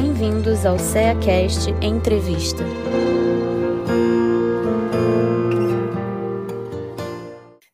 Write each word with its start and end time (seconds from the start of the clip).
Bem-vindos 0.00 0.64
ao 0.64 0.78
CEACast 0.78 1.70
Entrevista. 1.82 2.62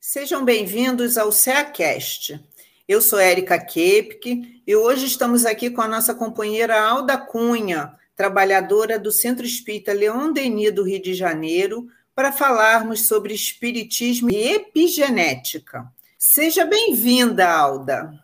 Sejam 0.01 0.43
bem-vindos 0.43 1.19
ao 1.19 1.31
CEACast. 1.31 2.43
Eu 2.89 3.03
sou 3.03 3.19
Érica 3.19 3.59
Kepke 3.59 4.63
e 4.67 4.75
hoje 4.75 5.05
estamos 5.05 5.45
aqui 5.45 5.69
com 5.69 5.83
a 5.83 5.87
nossa 5.87 6.15
companheira 6.15 6.81
Alda 6.81 7.19
Cunha, 7.19 7.93
trabalhadora 8.17 8.99
do 8.99 9.13
Centro 9.13 9.45
Espírita 9.45 9.93
Leão 9.93 10.33
Denis 10.33 10.75
do 10.75 10.83
Rio 10.83 11.03
de 11.03 11.13
Janeiro, 11.13 11.89
para 12.15 12.33
falarmos 12.33 13.07
sobre 13.07 13.35
espiritismo 13.35 14.31
e 14.31 14.55
epigenética. 14.55 15.93
Seja 16.19 16.65
bem-vinda, 16.65 17.47
Alda. 17.47 18.19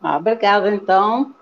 Ah, 0.00 0.16
obrigada, 0.16 0.74
então. 0.74 1.34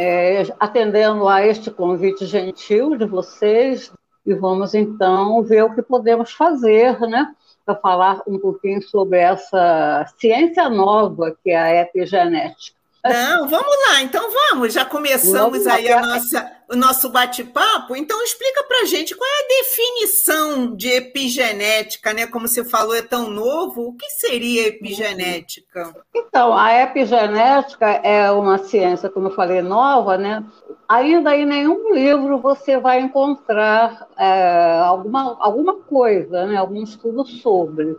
É, 0.00 0.42
atendendo 0.60 1.26
a 1.26 1.44
este 1.44 1.72
convite 1.72 2.24
gentil 2.24 2.96
de 2.96 3.04
vocês, 3.04 3.92
e 4.24 4.32
vamos 4.32 4.72
então 4.72 5.42
ver 5.42 5.64
o 5.64 5.74
que 5.74 5.82
podemos 5.82 6.32
fazer, 6.32 7.00
né? 7.00 7.34
Para 7.66 7.74
falar 7.74 8.22
um 8.24 8.38
pouquinho 8.38 8.80
sobre 8.80 9.18
essa 9.18 10.06
ciência 10.16 10.68
nova 10.68 11.36
que 11.42 11.50
é 11.50 11.58
a 11.58 11.82
epigenética. 11.82 12.77
Não, 13.04 13.48
vamos 13.48 13.76
lá, 13.88 14.02
então 14.02 14.28
vamos, 14.30 14.72
já 14.74 14.84
começamos 14.84 15.66
aí 15.66 15.90
a 15.90 16.00
nossa, 16.00 16.52
o 16.68 16.76
nosso 16.76 17.08
bate-papo, 17.10 17.94
então 17.94 18.22
explica 18.24 18.64
para 18.64 18.86
gente 18.86 19.14
qual 19.14 19.28
é 19.28 19.32
a 19.32 19.62
definição 19.62 20.74
de 20.74 20.88
epigenética, 20.88 22.12
né? 22.12 22.26
Como 22.26 22.48
você 22.48 22.64
falou, 22.64 22.94
é 22.94 23.02
tão 23.02 23.30
novo, 23.30 23.88
o 23.88 23.94
que 23.94 24.10
seria 24.10 24.66
epigenética? 24.66 25.94
Então, 26.14 26.56
a 26.56 26.74
epigenética 26.82 27.86
é 27.86 28.30
uma 28.32 28.58
ciência, 28.58 29.08
como 29.08 29.28
eu 29.28 29.34
falei, 29.34 29.62
nova, 29.62 30.18
né? 30.18 30.44
Ainda 30.88 31.36
em 31.36 31.46
nenhum 31.46 31.94
livro 31.94 32.38
você 32.38 32.78
vai 32.78 33.00
encontrar 33.00 34.08
é, 34.18 34.80
alguma, 34.80 35.36
alguma 35.38 35.76
coisa, 35.76 36.46
né? 36.46 36.56
algum 36.56 36.82
estudo 36.82 37.24
sobre. 37.26 37.94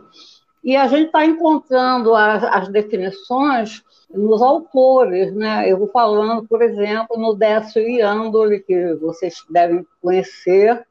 E 0.62 0.76
a 0.76 0.86
gente 0.88 1.06
está 1.06 1.24
encontrando 1.24 2.14
as, 2.14 2.44
as 2.44 2.68
definições 2.68 3.82
nos 4.12 4.42
autores, 4.42 5.32
né? 5.34 5.70
Eu 5.70 5.78
vou 5.78 5.88
falando, 5.88 6.46
por 6.46 6.62
exemplo, 6.62 7.16
no 7.16 7.34
Décio 7.34 7.82
Iandoli, 7.88 8.60
que 8.60 8.94
vocês 8.94 9.44
devem 9.48 9.86
conhecer, 10.02 10.84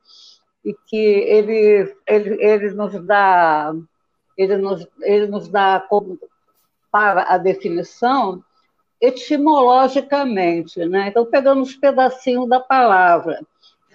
e 0.63 0.73
que 0.73 0.97
ele, 0.97 1.95
ele, 2.07 2.43
ele 2.43 2.71
nos 2.71 2.93
dá 3.05 3.73
ele 4.39 4.55
nos, 4.55 4.87
ele 5.01 5.27
nos 5.27 5.49
dá 5.49 5.85
como, 5.89 6.17
para 6.89 7.23
a 7.23 7.37
definição 7.37 8.41
etimologicamente, 9.01 10.85
né? 10.85 11.09
Então, 11.09 11.25
pegando 11.25 11.61
os 11.61 11.75
pedacinhos 11.75 12.47
da 12.47 12.59
palavra, 12.59 13.41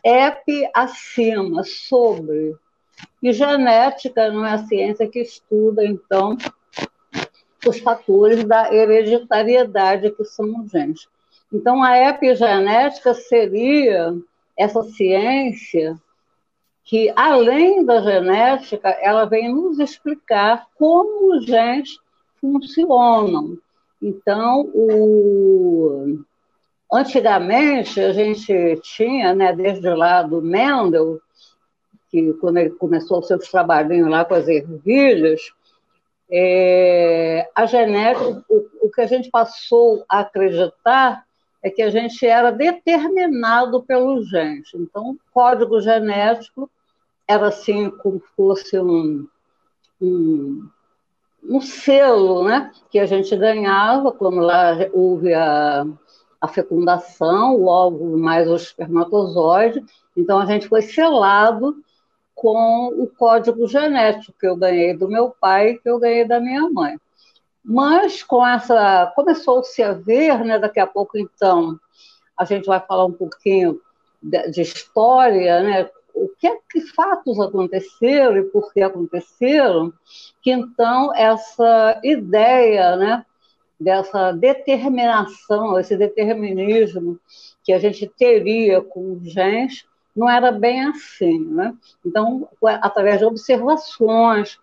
epi, 0.05 0.69
acima, 0.75 1.65
sobre, 1.65 2.55
e 3.23 3.33
genética 3.33 4.31
não 4.31 4.45
é 4.45 4.53
a 4.53 4.67
ciência 4.67 5.09
que 5.09 5.21
estuda, 5.21 5.83
então, 5.83 6.37
os 7.67 7.79
fatores 7.81 8.45
da 8.45 8.73
hereditariedade 8.73 10.11
que 10.11 10.25
são 10.25 10.67
genes. 10.69 11.07
Então, 11.53 11.83
a 11.83 11.97
epigenética 12.09 13.15
seria 13.15 14.17
essa 14.57 14.83
ciência 14.83 15.97
que, 16.85 17.13
além 17.17 17.85
da 17.85 18.01
genética, 18.01 18.91
ela 19.01 19.25
vem 19.25 19.53
nos 19.53 19.79
explicar 19.79 20.67
como 20.77 21.37
os 21.37 21.47
genes 21.47 21.99
funcionam. 22.41 23.57
Então, 24.03 24.71
o... 24.75 26.19
antigamente, 26.93 28.01
a 28.01 28.13
gente 28.13 28.79
tinha, 28.83 29.35
né, 29.35 29.53
desde 29.55 29.89
lá 29.89 30.23
do 30.23 30.43
Mendel, 30.43 31.21
que 32.11 32.35
quando 32.35 32.59
ele 32.59 32.71
começou 32.71 33.21
os 33.21 33.27
seus 33.27 33.51
trabalhinhos 33.51 34.11
lá 34.11 34.25
com 34.25 34.35
as 34.35 34.47
ervilhas, 34.47 35.41
é, 36.37 37.49
a 37.55 37.65
genética, 37.65 38.45
o, 38.49 38.87
o 38.87 38.91
que 38.91 39.01
a 39.01 39.07
gente 39.07 39.31
passou 39.31 40.05
a 40.09 40.19
acreditar 40.19 41.25
é 41.63 41.71
que 41.71 41.81
a 41.81 41.91
gente 41.91 42.27
era 42.27 42.51
determinado 42.51 43.81
pelos 43.85 44.29
genes. 44.29 44.69
Então, 44.75 45.11
o 45.11 45.19
código 45.33 45.81
genético 45.81 46.69
era 47.27 47.47
assim 47.47 47.89
como 47.89 48.21
fosse 48.37 48.77
um, 48.81 49.29
um, 50.03 50.69
um 51.49 51.61
selo 51.61 52.45
né, 52.45 52.73
que 52.91 52.99
a 52.99 53.07
gente 53.07 53.35
ganhava 53.37 54.11
quando 54.11 54.41
lá 54.41 54.77
houve 54.93 55.33
a, 55.33 55.87
a 56.41 56.49
fecundação, 56.49 57.55
o 57.55 57.67
óvulo 57.67 58.19
mais 58.19 58.49
o 58.49 58.57
espermatozoide. 58.57 59.85
Então, 60.17 60.41
a 60.41 60.47
gente 60.47 60.69
foi 60.69 60.83
selado 60.83 61.77
com 62.45 62.89
o 62.89 63.07
código 63.07 63.67
genético 63.67 64.39
que 64.39 64.47
eu 64.47 64.55
ganhei 64.55 64.95
do 64.95 65.09
meu 65.09 65.31
pai, 65.31 65.79
que 65.83 65.89
eu 65.89 65.99
ganhei 65.99 66.29
da 66.29 66.39
minha 66.39 66.69
mãe. 66.69 66.99
Mas 67.65 68.23
com 68.23 68.47
essa 68.47 69.11
começou-se 69.17 69.83
a 69.83 69.95
ver, 69.95 70.45
né, 70.45 70.59
daqui 70.59 70.79
a 70.79 70.87
pouco 70.87 71.17
então, 71.17 71.81
a 72.39 72.45
gente 72.45 72.67
vai 72.67 72.79
falar 72.81 73.07
um 73.07 73.13
pouquinho 73.13 73.81
de, 74.23 74.51
de 74.51 74.61
história, 74.61 75.63
né, 75.63 75.89
o 76.15 76.29
que, 76.39 76.47
é, 76.47 76.59
que 76.71 76.83
fatos 76.83 77.41
aconteceram 77.41 78.37
e 78.37 78.45
por 78.45 78.71
que 78.75 78.83
aconteceram, 78.83 79.91
que 80.43 80.51
então 80.51 81.15
essa 81.15 81.99
ideia, 82.05 82.95
né, 82.97 83.25
dessa 83.81 84.33
determinação, 84.33 85.81
esse 85.81 85.97
determinismo 85.97 87.19
que 87.65 87.73
a 87.73 87.79
gente 87.79 88.07
teria 88.07 88.83
com 88.83 89.15
os 89.15 89.33
genes, 89.33 89.87
não 90.15 90.29
era 90.29 90.53
bem 90.53 90.85
assim. 90.85 91.45
Né? 91.45 91.75
Então, 92.05 92.49
através 92.81 93.19
de 93.19 93.25
observações, 93.25 94.59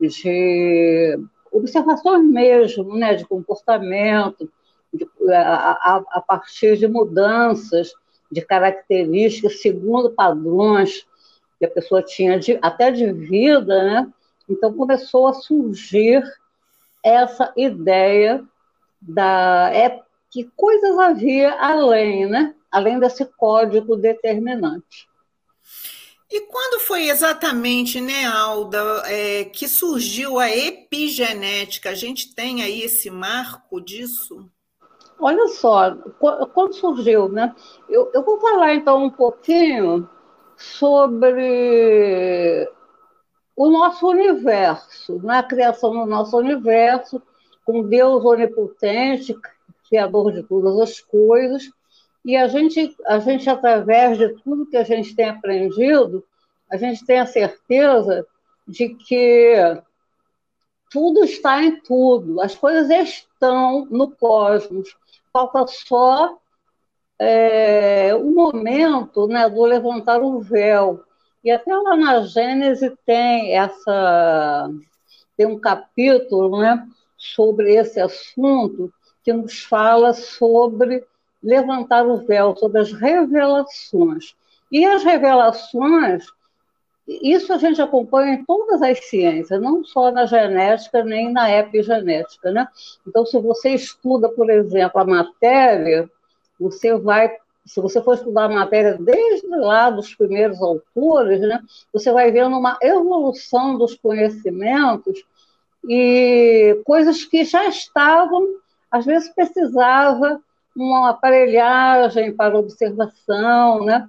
de 0.00 1.18
observações 1.52 2.24
mesmo, 2.24 2.96
né, 2.96 3.14
de 3.14 3.24
comportamento, 3.24 4.50
de, 4.92 5.08
a, 5.32 6.02
a, 6.10 6.20
partir 6.20 6.76
de 6.76 6.86
mudanças 6.86 7.92
de 8.30 8.42
características 8.42 9.60
segundo 9.60 10.10
padrões 10.10 11.06
que 11.58 11.64
a 11.64 11.70
pessoa 11.70 12.02
tinha 12.02 12.38
de, 12.38 12.58
até 12.62 12.90
de 12.90 13.12
vida, 13.12 13.82
né? 13.82 14.12
Então 14.48 14.72
começou 14.72 15.28
a 15.28 15.34
surgir 15.34 16.22
essa 17.02 17.52
ideia 17.56 18.44
da 19.00 19.70
é, 19.74 20.00
que 20.30 20.44
coisas 20.56 20.98
havia 20.98 21.52
além, 21.58 22.26
né? 22.26 22.54
Além 22.70 22.98
desse 22.98 23.24
código 23.24 23.96
determinante. 23.96 25.08
E 26.30 26.42
quando 26.42 26.80
foi 26.80 27.08
exatamente, 27.08 28.00
né, 28.00 28.26
Alda, 28.26 28.78
é, 29.06 29.44
que 29.44 29.66
surgiu 29.66 30.38
a 30.38 30.50
epigenética? 30.50 31.90
A 31.90 31.94
gente 31.94 32.34
tem 32.34 32.62
aí 32.62 32.82
esse 32.82 33.08
marco 33.08 33.80
disso? 33.80 34.46
Olha 35.18 35.48
só, 35.48 35.96
quando 36.52 36.74
surgiu, 36.74 37.28
né? 37.28 37.54
Eu, 37.88 38.10
eu 38.14 38.22
vou 38.22 38.38
falar 38.38 38.74
então 38.74 39.04
um 39.04 39.10
pouquinho 39.10 40.08
sobre 40.56 42.70
o 43.56 43.70
nosso 43.70 44.06
universo, 44.06 45.18
né? 45.22 45.38
a 45.38 45.42
criação 45.42 45.92
do 45.92 46.06
nosso 46.06 46.36
universo, 46.36 47.20
com 47.64 47.82
Deus 47.82 48.24
onipotente, 48.24 49.36
criador 49.88 50.32
de 50.32 50.42
todas 50.42 50.78
as 50.78 51.00
coisas, 51.00 51.70
e 52.28 52.36
a 52.36 52.46
gente, 52.46 52.94
a 53.06 53.18
gente, 53.20 53.48
através 53.48 54.18
de 54.18 54.28
tudo 54.42 54.66
que 54.66 54.76
a 54.76 54.84
gente 54.84 55.16
tem 55.16 55.30
aprendido, 55.30 56.22
a 56.70 56.76
gente 56.76 57.02
tem 57.06 57.18
a 57.18 57.24
certeza 57.24 58.26
de 58.66 58.90
que 58.90 59.54
tudo 60.90 61.24
está 61.24 61.64
em 61.64 61.80
tudo, 61.80 62.38
as 62.42 62.54
coisas 62.54 62.90
estão 62.90 63.86
no 63.86 64.10
cosmos. 64.10 64.94
Falta 65.32 65.64
só 65.68 66.36
é, 67.18 68.14
o 68.14 68.30
momento 68.30 69.26
né, 69.26 69.48
do 69.48 69.64
levantar 69.64 70.20
o 70.20 70.38
véu. 70.38 71.02
E 71.42 71.50
até 71.50 71.74
lá 71.74 71.96
na 71.96 72.20
Gênese 72.20 72.94
tem 73.06 73.56
essa 73.56 74.70
tem 75.34 75.46
um 75.46 75.58
capítulo 75.58 76.60
né, 76.60 76.86
sobre 77.16 77.74
esse 77.74 77.98
assunto 77.98 78.92
que 79.24 79.32
nos 79.32 79.62
fala 79.62 80.12
sobre 80.12 81.06
levantar 81.42 82.06
o 82.06 82.26
véu 82.26 82.56
sobre 82.56 82.80
as 82.80 82.92
revelações. 82.92 84.34
E 84.70 84.84
as 84.84 85.02
revelações, 85.02 86.26
isso 87.06 87.52
a 87.52 87.58
gente 87.58 87.80
acompanha 87.80 88.34
em 88.34 88.44
todas 88.44 88.82
as 88.82 89.08
ciências, 89.08 89.60
não 89.60 89.82
só 89.84 90.10
na 90.10 90.26
genética 90.26 91.02
nem 91.02 91.32
na 91.32 91.50
epigenética. 91.50 92.50
Né? 92.50 92.68
Então, 93.06 93.24
se 93.24 93.38
você 93.38 93.70
estuda, 93.70 94.28
por 94.28 94.50
exemplo, 94.50 95.00
a 95.00 95.04
matéria, 95.04 96.10
você 96.58 96.96
vai 96.98 97.36
se 97.68 97.82
você 97.82 98.02
for 98.02 98.14
estudar 98.14 98.44
a 98.44 98.48
matéria 98.48 98.96
desde 98.98 99.46
lá 99.46 99.90
dos 99.90 100.14
primeiros 100.14 100.60
autores, 100.62 101.40
né, 101.40 101.60
você 101.92 102.10
vai 102.10 102.32
vendo 102.32 102.56
uma 102.56 102.78
evolução 102.80 103.76
dos 103.76 103.94
conhecimentos 103.94 105.22
e 105.86 106.80
coisas 106.86 107.24
que 107.24 107.44
já 107.44 107.66
estavam, 107.66 108.56
às 108.90 109.04
vezes 109.04 109.28
precisava 109.34 110.40
uma 110.82 111.10
aparelhagem 111.10 112.34
para 112.34 112.58
observação, 112.58 113.84
né? 113.84 114.08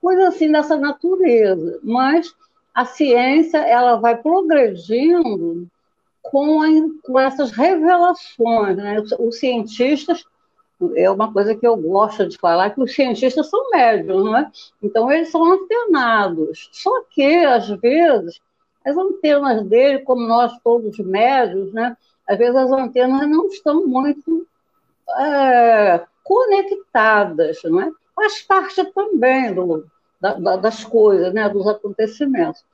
coisa 0.00 0.28
assim 0.28 0.50
dessa 0.50 0.76
natureza. 0.76 1.78
Mas 1.82 2.34
a 2.74 2.84
ciência 2.84 3.58
ela 3.58 3.96
vai 3.96 4.16
progredindo 4.16 5.68
com, 6.20 6.62
a, 6.62 6.66
com 7.04 7.18
essas 7.18 7.52
revelações. 7.52 8.76
Né? 8.76 9.02
Os, 9.18 9.38
cientistas, 9.38 10.24
é 10.96 11.08
uma 11.10 11.32
coisa 11.32 11.54
que 11.54 11.66
eu 11.66 11.76
gosto 11.76 12.28
de 12.28 12.36
falar, 12.38 12.70
que 12.70 12.80
os 12.80 12.94
cientistas 12.94 13.48
são 13.48 13.70
médios, 13.70 14.24
não 14.24 14.36
é? 14.36 14.50
Então, 14.82 15.10
eles 15.10 15.30
são 15.30 15.44
antenados. 15.44 16.68
Só 16.72 17.04
que, 17.10 17.44
às 17.44 17.68
vezes, 17.68 18.40
as 18.84 18.96
antenas 18.96 19.64
dele, 19.66 20.00
como 20.00 20.26
nós 20.26 20.52
todos 20.64 20.98
médios, 20.98 21.72
né? 21.72 21.96
às 22.26 22.38
vezes 22.38 22.56
as 22.56 22.70
antenas 22.70 23.28
não 23.28 23.46
estão 23.46 23.86
muito 23.86 24.46
é, 25.18 26.04
conectadas, 26.24 27.58
não 27.64 27.80
é? 27.80 27.90
Faz 28.14 28.42
parte 28.42 28.84
também 28.92 29.54
do, 29.54 29.86
da, 30.20 30.34
da, 30.34 30.56
das 30.56 30.84
coisas, 30.84 31.32
né? 31.32 31.48
dos 31.48 31.66
acontecimentos. 31.66 32.64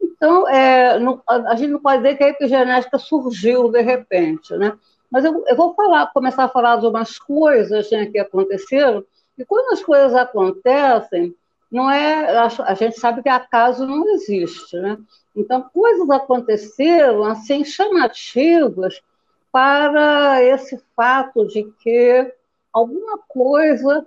Então, 0.00 0.48
é, 0.48 0.98
não, 0.98 1.22
a 1.26 1.54
gente 1.54 1.70
não 1.70 1.80
pode 1.80 2.02
dizer 2.02 2.16
que 2.16 2.24
a 2.24 2.28
epigenética 2.28 2.98
surgiu 2.98 3.70
de 3.70 3.80
repente, 3.80 4.54
né? 4.56 4.76
Mas 5.10 5.24
eu, 5.24 5.44
eu 5.46 5.56
vou 5.56 5.74
falar, 5.74 6.10
começar 6.12 6.44
a 6.44 6.48
falar 6.48 6.76
de 6.76 6.86
umas 6.86 7.18
coisas 7.18 7.90
né, 7.90 8.06
que 8.06 8.18
aconteceram, 8.18 9.04
e 9.38 9.44
quando 9.44 9.72
as 9.72 9.82
coisas 9.82 10.14
acontecem, 10.14 11.34
não 11.70 11.90
é, 11.90 12.36
a, 12.36 12.48
a 12.64 12.74
gente 12.74 12.98
sabe 12.98 13.22
que 13.22 13.28
acaso 13.28 13.86
não 13.86 14.08
existe, 14.14 14.76
né? 14.76 14.98
Então, 15.34 15.68
coisas 15.72 16.08
aconteceram 16.10 17.24
assim 17.24 17.64
chamativas 17.64 19.00
para 19.54 20.42
esse 20.42 20.82
fato 20.96 21.46
de 21.46 21.62
que 21.78 22.34
alguma 22.72 23.18
coisa 23.28 24.04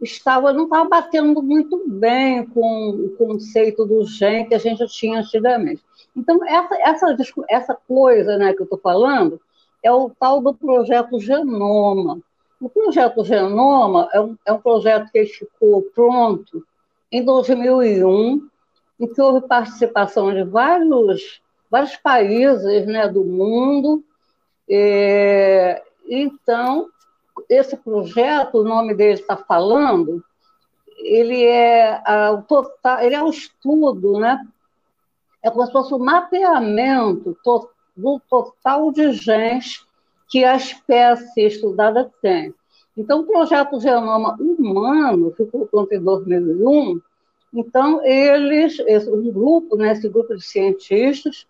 estava 0.00 0.52
não 0.52 0.64
estava 0.64 0.88
batendo 0.88 1.42
muito 1.42 1.82
bem 1.88 2.46
com 2.46 2.90
o 2.90 3.08
conceito 3.16 3.84
do 3.84 4.06
gen 4.06 4.46
que 4.46 4.54
a 4.54 4.58
gente 4.58 4.86
tinha 4.86 5.18
antigamente. 5.18 5.82
Então, 6.16 6.38
essa, 6.46 6.76
essa, 6.80 7.16
essa 7.48 7.74
coisa 7.74 8.38
né, 8.38 8.52
que 8.52 8.60
eu 8.60 8.64
estou 8.66 8.78
falando 8.78 9.40
é 9.82 9.90
o 9.90 10.10
tal 10.10 10.40
do 10.40 10.54
projeto 10.54 11.18
Genoma. 11.18 12.20
O 12.60 12.68
projeto 12.68 13.24
Genoma 13.24 14.08
é 14.12 14.20
um, 14.20 14.36
é 14.46 14.52
um 14.52 14.60
projeto 14.60 15.10
que 15.10 15.26
ficou 15.26 15.82
pronto 15.92 16.64
em 17.10 17.24
2001, 17.24 18.48
em 19.00 19.12
que 19.12 19.20
houve 19.20 19.44
participação 19.48 20.32
de 20.32 20.44
vários, 20.44 21.42
vários 21.68 21.96
países 21.96 22.86
né, 22.86 23.08
do 23.08 23.24
mundo. 23.24 24.04
É, 24.68 25.82
então, 26.06 26.88
esse 27.48 27.76
projeto, 27.76 28.58
o 28.58 28.64
nome 28.64 28.94
dele 28.94 29.20
está 29.20 29.36
falando, 29.36 30.22
ele 30.98 31.44
é 31.44 32.00
o 32.30 32.42
total, 32.42 33.00
ele 33.00 33.14
é 33.14 33.22
um 33.22 33.30
estudo, 33.30 34.18
né? 34.18 34.40
É 35.42 35.50
como 35.50 35.66
se 35.66 35.72
fosse 35.72 35.92
um 35.92 35.98
mapeamento 35.98 37.36
to, 37.44 37.68
do 37.96 38.20
total 38.28 38.90
de 38.90 39.12
genes 39.12 39.86
que 40.28 40.44
a 40.44 40.56
espécie 40.56 41.42
estudada 41.42 42.10
tem. 42.22 42.54
Então, 42.96 43.20
o 43.20 43.26
projeto 43.26 43.80
Genoma 43.80 44.36
Humano 44.40 45.32
ficou 45.36 45.66
pronto 45.66 45.92
em 45.92 46.00
2001. 46.00 47.00
Então, 47.52 48.04
eles, 48.04 48.78
esse, 48.80 49.10
um 49.10 49.30
grupo, 49.30 49.76
né, 49.76 49.92
esse 49.92 50.08
grupo 50.08 50.34
de 50.34 50.42
cientistas, 50.42 51.46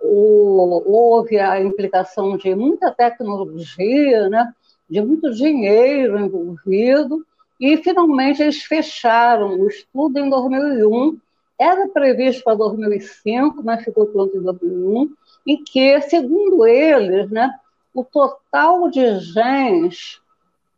o, 0.00 0.82
houve 0.86 1.38
a 1.38 1.60
implicação 1.60 2.36
de 2.36 2.54
muita 2.54 2.90
tecnologia, 2.90 4.28
né? 4.28 4.52
de 4.88 5.00
muito 5.00 5.30
dinheiro 5.30 6.18
envolvido, 6.18 7.24
e 7.60 7.76
finalmente 7.76 8.42
eles 8.42 8.62
fecharam 8.62 9.60
o 9.60 9.68
estudo 9.68 10.18
em 10.18 10.28
2001. 10.28 11.18
Era 11.58 11.86
previsto 11.88 12.42
para 12.42 12.56
2005, 12.56 13.62
mas 13.62 13.84
ficou 13.84 14.06
pronto 14.06 14.36
em 14.36 14.42
2001, 14.42 15.12
em 15.46 15.62
que, 15.62 16.00
segundo 16.02 16.66
eles, 16.66 17.30
né, 17.30 17.54
o 17.94 18.02
total 18.02 18.90
de 18.90 19.20
genes 19.20 20.20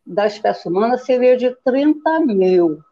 da 0.05 0.27
espécie 0.27 0.69
humana 0.69 0.99
seria 0.99 1.37
de 1.37 1.55
30 1.65 2.21
mil. 2.21 2.83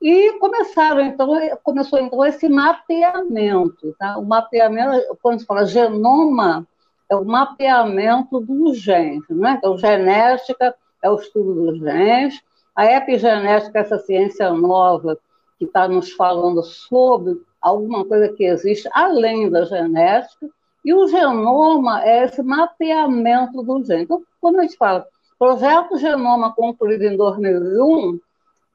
E 0.00 0.38
começaram, 0.38 1.00
então, 1.00 1.28
começou 1.62 1.98
então 1.98 2.24
esse 2.24 2.48
mapeamento. 2.48 3.94
Tá? 3.98 4.18
O 4.18 4.24
mapeamento, 4.24 5.16
quando 5.22 5.40
se 5.40 5.46
fala 5.46 5.64
genoma, 5.64 6.66
é 7.10 7.16
o 7.16 7.24
mapeamento 7.24 8.40
dos 8.40 8.78
genes, 8.78 9.22
né? 9.30 9.54
Então, 9.58 9.78
genética 9.78 10.74
é 11.02 11.10
o 11.10 11.16
estudo 11.16 11.54
dos 11.54 11.78
genes, 11.78 12.42
a 12.74 12.84
epigenética, 12.84 13.78
essa 13.78 13.98
ciência 13.98 14.52
nova 14.52 15.18
que 15.58 15.64
está 15.64 15.88
nos 15.88 16.12
falando 16.12 16.62
sobre 16.62 17.40
alguma 17.60 18.04
coisa 18.04 18.28
que 18.28 18.44
existe 18.44 18.88
além 18.92 19.48
da 19.48 19.64
genética, 19.64 20.48
e 20.84 20.94
o 20.94 21.06
genoma 21.08 22.04
é 22.04 22.24
esse 22.24 22.42
mapeamento 22.42 23.62
do 23.62 23.82
gene. 23.82 24.02
Então, 24.02 24.22
quando 24.40 24.58
a 24.58 24.62
gente 24.62 24.76
fala 24.76 25.06
projeto 25.38 25.98
genoma 25.98 26.54
concluído 26.54 27.02
em 27.02 27.16
2001, 27.16 28.20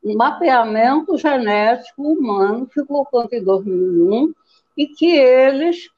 mapeamento 0.03 1.17
genético 1.17 2.01
humano 2.01 2.67
ficou 2.73 3.05
pronto 3.05 3.33
em 3.33 3.43
2001, 3.43 4.33
e 4.77 4.87
que 4.87 5.11
eles 5.15 5.89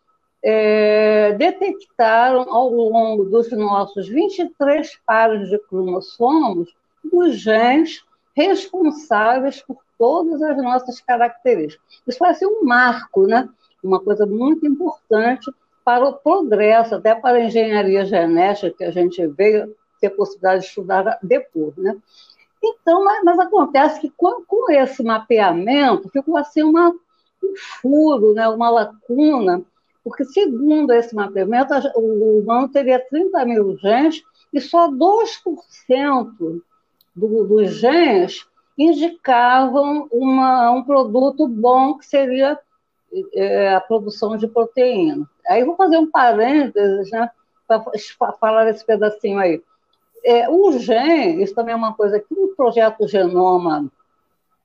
é, 0.44 1.34
detectaram 1.34 2.54
ao 2.54 2.70
longo 2.70 3.24
dos 3.26 3.50
nossos 3.52 4.10
23 4.10 5.00
pares 5.06 5.50
de 5.50 5.58
cromossomos 5.68 6.74
os 7.12 7.40
genes 7.40 8.04
responsáveis 8.36 9.62
por 9.62 9.78
todas 9.98 10.42
as 10.42 10.58
nossas 10.58 11.00
características. 11.02 11.86
Isso 12.06 12.20
vai 12.20 12.34
ser 12.34 12.48
um 12.48 12.64
marco, 12.64 13.26
né? 13.28 13.48
uma 13.84 14.00
coisa 14.00 14.26
muito 14.26 14.66
importante 14.66 15.52
para 15.86 16.06
o 16.06 16.14
progresso, 16.14 16.96
até 16.96 17.14
para 17.14 17.38
a 17.38 17.46
engenharia 17.46 18.06
genética, 18.06 18.72
que 18.72 18.84
a 18.84 18.92
gente 18.92 19.26
veio 19.28 19.76
ter 20.00 20.10
possibilidade 20.10 20.62
de 20.62 20.68
estudar 20.68 21.20
depois. 21.22 21.76
Né? 21.78 21.96
Então, 22.64 23.04
mas, 23.04 23.24
mas 23.24 23.40
acontece 23.40 24.00
que 24.00 24.10
com, 24.16 24.44
com, 24.46 24.72
esse 24.72 25.04
mapeamento 25.04 26.10
ficou 26.10 26.38
assim 26.38 26.64
uma, 26.64 26.90
um 26.90 27.54
furo, 27.82 28.34
né? 28.34 28.48
uma 28.48 28.70
lacuna 28.70 29.66
porque, 30.04 30.26
segundo 30.26 30.92
esse 30.92 31.16
mapeamento, 31.16 31.74
o 31.96 32.40
humano 32.40 32.68
teria 32.68 33.00
30 33.00 33.46
mil 33.46 33.78
genes 33.78 34.22
e 34.52 34.60
só 34.60 34.92
2% 34.92 36.62
do, 37.16 37.46
dos 37.46 37.76
genes 37.76 38.46
indicavam 38.78 40.08
uma, 40.12 40.72
um 40.72 40.84
produto 40.84 41.48
bom 41.48 41.98
que 41.98 42.06
seria 42.06 42.60
é, 43.34 43.76
a 43.76 43.80
produção 43.80 44.36
de 44.36 44.48
proteína. 44.48 45.30
Aí 45.48 45.64
vou 45.64 45.76
fazer 45.76 45.98
um 45.98 46.10
parênteses 46.10 47.10
né, 47.12 47.30
para 47.68 48.34
falar 48.34 48.70
esse 48.70 48.86
pedacinho 48.86 49.40
aí. 49.40 49.64
É, 50.24 50.50
o 50.50 50.78
gen, 50.80 51.42
isso 51.42 51.54
também 51.54 51.74
é 51.74 51.78
uma 51.78 51.94
coisa 51.94 52.20
que 52.20 52.34
o 52.34 52.56
projeto 52.56 53.08
Genoma 53.08 53.92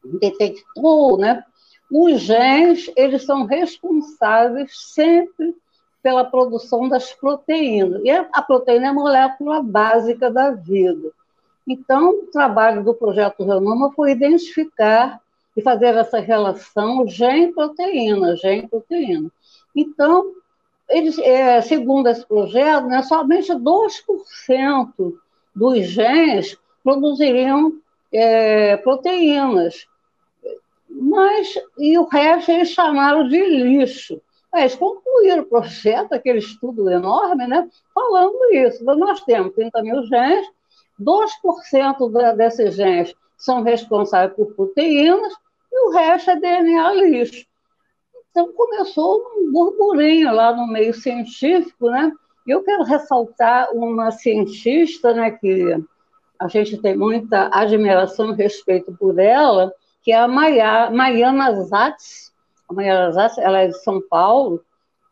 detectou, 0.04 1.18
né, 1.18 1.44
os 1.90 2.20
genes, 2.20 2.90
eles 2.96 3.24
são 3.24 3.44
responsáveis 3.44 4.70
sempre 4.92 5.56
pela 6.02 6.24
produção 6.24 6.88
das 6.88 7.12
proteínas. 7.14 8.02
E 8.04 8.10
a 8.10 8.42
proteína 8.42 8.86
é 8.86 8.88
a 8.90 8.94
molécula 8.94 9.62
básica 9.62 10.30
da 10.30 10.50
vida. 10.50 11.10
Então, 11.66 12.10
o 12.10 12.26
trabalho 12.26 12.84
do 12.84 12.94
projeto 12.94 13.44
Genoma 13.44 13.90
foi 13.92 14.12
identificar 14.12 15.20
e 15.56 15.62
fazer 15.62 15.94
essa 15.96 16.20
relação 16.20 17.06
gene-proteína, 17.06 18.36
gene-proteína. 18.36 19.30
Então, 19.74 20.32
eles, 20.88 21.18
é, 21.18 21.60
segundo 21.60 22.08
esse 22.08 22.24
projeto, 22.24 22.86
né, 22.86 23.02
somente 23.02 23.52
2% 23.52 25.18
dos 25.58 25.86
genes 25.88 26.56
produziriam 26.82 27.74
é, 28.12 28.76
proteínas 28.78 29.86
mas 30.90 31.54
e 31.78 31.98
o 31.98 32.06
resto 32.06 32.50
eles 32.50 32.70
chamaram 32.70 33.28
de 33.28 33.38
lixo. 33.38 34.20
Eles 34.54 34.74
concluíram 34.74 35.42
o 35.42 35.46
projeto, 35.46 36.14
aquele 36.14 36.38
estudo 36.38 36.90
enorme, 36.90 37.46
né, 37.46 37.68
falando 37.94 38.36
isso. 38.52 38.82
Nós 38.84 39.20
temos 39.22 39.54
30 39.54 39.82
mil 39.82 40.02
genes, 40.04 40.46
2% 41.00 42.34
desses 42.34 42.74
genes 42.74 43.14
são 43.36 43.62
responsáveis 43.62 44.34
por 44.34 44.54
proteínas 44.54 45.32
e 45.70 45.86
o 45.86 45.90
resto 45.90 46.30
é 46.30 46.36
DNA 46.36 46.92
lixo. 46.94 47.46
Então 48.30 48.52
começou 48.52 49.22
um 49.36 49.52
burburinho 49.52 50.32
lá 50.34 50.56
no 50.56 50.66
meio 50.66 50.94
científico, 50.94 51.90
né? 51.90 52.10
Eu 52.48 52.62
quero 52.62 52.82
ressaltar 52.82 53.68
uma 53.74 54.10
cientista, 54.10 55.12
né, 55.12 55.32
que 55.32 55.76
a 56.38 56.48
gente 56.48 56.78
tem 56.78 56.96
muita 56.96 57.50
admiração 57.52 58.32
e 58.32 58.36
respeito 58.36 58.90
por 58.98 59.18
ela, 59.18 59.70
que 60.02 60.12
é 60.12 60.16
a 60.16 60.26
Maia, 60.26 60.90
Maiana 60.90 61.52
Zatz. 61.64 62.32
A 62.66 62.72
Maiana 62.72 63.12
Zatz, 63.12 63.36
ela 63.36 63.58
é 63.58 63.66
de 63.66 63.78
São 63.82 64.00
Paulo, 64.00 64.64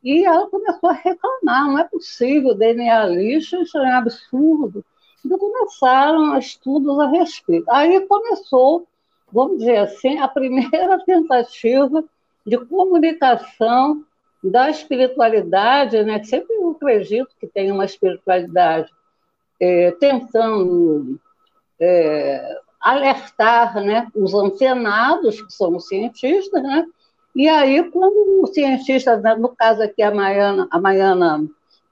e 0.03 0.25
ela 0.25 0.49
começou 0.49 0.89
a 0.89 0.95
reclamar, 0.95 1.67
não 1.67 1.79
é 1.79 1.85
possível, 1.85 2.55
DNA 2.55 3.05
lixo, 3.05 3.61
isso 3.61 3.77
é 3.77 3.83
um 3.83 3.99
absurdo. 3.99 4.83
Então 5.23 5.37
começaram 5.39 6.39
estudos 6.39 6.99
a 6.99 7.09
respeito. 7.09 7.71
Aí 7.71 8.01
começou, 8.07 8.87
vamos 9.31 9.59
dizer 9.59 9.77
assim, 9.77 10.19
a 10.21 10.29
primeira 10.29 10.99
tentativa 11.05 12.03
de 12.47 12.57
comunicação 12.65 14.03
da 14.51 14.71
espiritualidade, 14.71 16.03
né? 16.05 16.19
que 16.19 16.27
sempre 16.27 16.55
eu 16.55 16.71
acredito 16.71 17.29
que 17.39 17.47
tem 17.47 17.71
uma 17.71 17.85
espiritualidade 17.85 18.91
é, 19.61 19.91
tentando 19.93 21.19
é, 21.81 22.59
alertar 22.81 23.75
né, 23.83 24.09
os 24.15 24.35
antenados, 24.35 25.41
que 25.41 25.53
são 25.53 25.77
os 25.77 25.89
cientistas, 25.89 26.63
né? 26.63 26.87
e 27.35 27.49
aí, 27.49 27.83
quando 27.91 28.43
o 28.43 28.47
cientista, 28.47 29.17
né, 29.17 29.35
no 29.35 29.49
caso 29.49 29.83
aqui 29.83 30.03
a 30.03 30.15
Maiana, 30.15 30.69
a 30.71 30.81
Maiana 30.81 31.47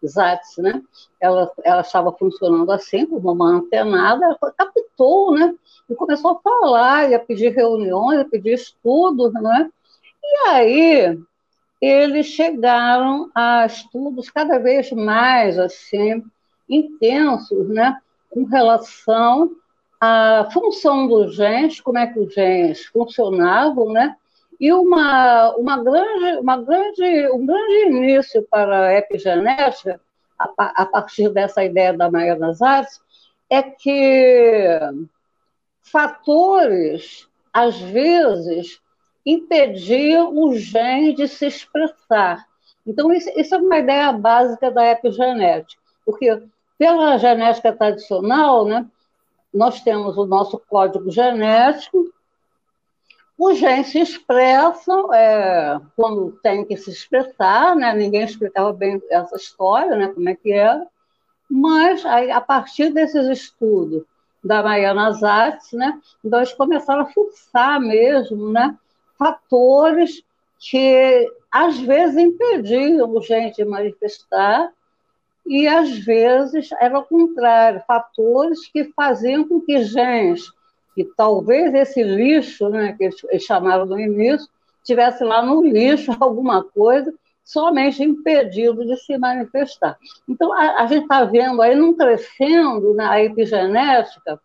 Zatz, 0.06 0.58
né, 0.58 0.82
ela, 1.20 1.50
ela 1.62 1.80
estava 1.80 2.12
funcionando 2.12 2.70
assim, 2.70 3.06
como 3.06 3.32
uma 3.32 3.48
antenada, 3.48 4.24
ela 4.24 4.52
captou, 4.52 5.34
né, 5.34 5.54
e 5.88 5.94
começou 5.94 6.32
a 6.32 6.40
falar, 6.40 7.10
e 7.10 7.14
a 7.14 7.18
pedir 7.18 7.50
reuniões, 7.54 8.20
a 8.20 8.24
pedir 8.24 8.54
estudos, 8.54 9.32
né, 9.34 9.70
e 10.22 10.48
aí 10.48 11.18
eles 11.84 12.26
chegaram 12.26 13.30
a 13.34 13.66
estudos 13.66 14.30
cada 14.30 14.58
vez 14.58 14.90
mais 14.92 15.58
assim 15.58 16.22
intensos, 16.68 17.68
né, 17.68 17.98
com 18.30 18.44
relação 18.44 19.50
à 20.00 20.48
função 20.52 21.06
dos 21.06 21.34
genes, 21.34 21.80
como 21.80 21.98
é 21.98 22.06
que 22.06 22.18
os 22.18 22.32
genes 22.32 22.86
funcionavam, 22.86 23.92
né, 23.92 24.16
e 24.60 24.72
uma, 24.72 25.54
uma 25.56 25.82
grande, 25.82 26.38
uma 26.38 26.56
grande, 26.56 27.28
um 27.32 27.44
grande 27.44 27.86
início 27.86 28.42
para 28.50 28.86
a 28.86 28.94
epigenética, 28.94 30.00
a, 30.38 30.82
a 30.82 30.86
partir 30.86 31.28
dessa 31.30 31.64
ideia 31.64 31.92
da 31.92 32.10
Maria 32.10 32.36
das 32.36 32.62
Artes, 32.62 33.00
é 33.50 33.62
que 33.62 34.80
fatores, 35.82 37.28
às 37.52 37.78
vezes, 37.78 38.80
impediam 39.24 40.36
o 40.36 40.54
gene 40.56 41.14
de 41.14 41.26
se 41.28 41.46
expressar. 41.46 42.46
Então, 42.86 43.12
isso, 43.12 43.30
isso 43.36 43.54
é 43.54 43.58
uma 43.58 43.78
ideia 43.78 44.12
básica 44.12 44.70
da 44.70 44.90
epigenética, 44.90 45.80
porque 46.04 46.42
pela 46.78 47.16
genética 47.16 47.72
tradicional, 47.72 48.66
né, 48.66 48.86
nós 49.52 49.80
temos 49.80 50.18
o 50.18 50.26
nosso 50.26 50.58
código 50.68 51.10
genético, 51.10 52.12
os 53.38 53.58
genes 53.58 53.88
se 53.88 53.98
expressam 53.98 55.12
é, 55.12 55.80
quando 55.96 56.32
tem 56.42 56.64
que 56.64 56.76
se 56.76 56.90
expressar, 56.90 57.74
né? 57.74 57.92
ninguém 57.94 58.22
explicava 58.22 58.72
bem 58.72 59.02
essa 59.10 59.36
história, 59.36 59.96
né? 59.96 60.08
como 60.08 60.28
é 60.28 60.34
que 60.34 60.52
era, 60.52 60.86
mas 61.50 62.04
aí, 62.06 62.30
a 62.30 62.40
partir 62.40 62.90
desses 62.92 63.26
estudos 63.28 64.02
da 64.42 64.62
Mariana 64.62 65.10
Zatz, 65.12 65.72
né? 65.72 66.00
então 66.24 66.38
eles 66.38 66.52
começaram 66.52 67.02
a 67.02 67.06
fixar 67.06 67.80
mesmo 67.80 68.52
né? 68.52 68.76
Fatores 69.18 70.22
que 70.58 71.30
às 71.50 71.78
vezes 71.78 72.16
impediam 72.16 73.10
o 73.10 73.20
gene 73.20 73.52
de 73.52 73.64
manifestar 73.64 74.72
e 75.46 75.66
às 75.68 75.90
vezes 75.98 76.70
era 76.80 76.98
o 76.98 77.04
contrário, 77.04 77.82
fatores 77.86 78.66
que 78.68 78.84
faziam 78.96 79.46
com 79.46 79.60
que 79.60 79.82
genes, 79.84 80.42
que 80.94 81.04
talvez 81.16 81.74
esse 81.74 82.02
lixo, 82.02 82.68
né, 82.70 82.94
que 82.96 83.04
eles 83.04 83.42
chamaram 83.42 83.84
no 83.84 84.00
início, 84.00 84.48
tivesse 84.82 85.22
lá 85.22 85.44
no 85.44 85.62
lixo 85.62 86.12
alguma 86.18 86.64
coisa, 86.64 87.12
somente 87.44 88.02
impedido 88.02 88.86
de 88.86 88.96
se 88.96 89.18
manifestar. 89.18 89.98
Então, 90.26 90.52
a, 90.52 90.82
a 90.82 90.86
gente 90.86 91.02
está 91.02 91.24
vendo 91.24 91.60
aí 91.60 91.76
não 91.76 91.92
crescendo 91.92 92.94
na 92.94 93.10
né, 93.10 93.24
epigenética, 93.26 94.40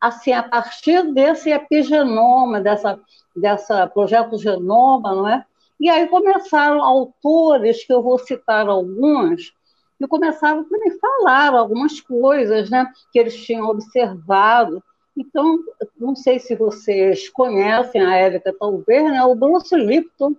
assim, 0.00 0.32
a 0.32 0.42
partir 0.42 1.12
desse 1.12 1.50
epigenoma, 1.50 2.60
dessa, 2.60 2.98
dessa 3.36 3.86
projeto 3.86 4.38
genoma, 4.38 5.14
não 5.14 5.28
é? 5.28 5.44
E 5.78 5.88
aí 5.88 6.06
começaram 6.08 6.82
autores, 6.82 7.84
que 7.84 7.92
eu 7.92 8.02
vou 8.02 8.18
citar 8.18 8.68
alguns, 8.68 9.54
e 10.00 10.06
começaram 10.06 10.60
a 10.60 10.78
me 10.78 10.98
falar 10.98 11.54
algumas 11.54 12.00
coisas 12.00 12.70
né, 12.70 12.90
que 13.12 13.18
eles 13.18 13.36
tinham 13.36 13.68
observado. 13.68 14.82
Então, 15.16 15.58
não 15.98 16.16
sei 16.16 16.38
se 16.38 16.56
vocês 16.56 17.28
conhecem 17.28 18.00
a 18.02 18.14
Érica, 18.14 18.54
talvez, 18.58 19.04
né, 19.04 19.22
o 19.24 19.34
Bruce 19.34 19.74
Lipton, 19.76 20.34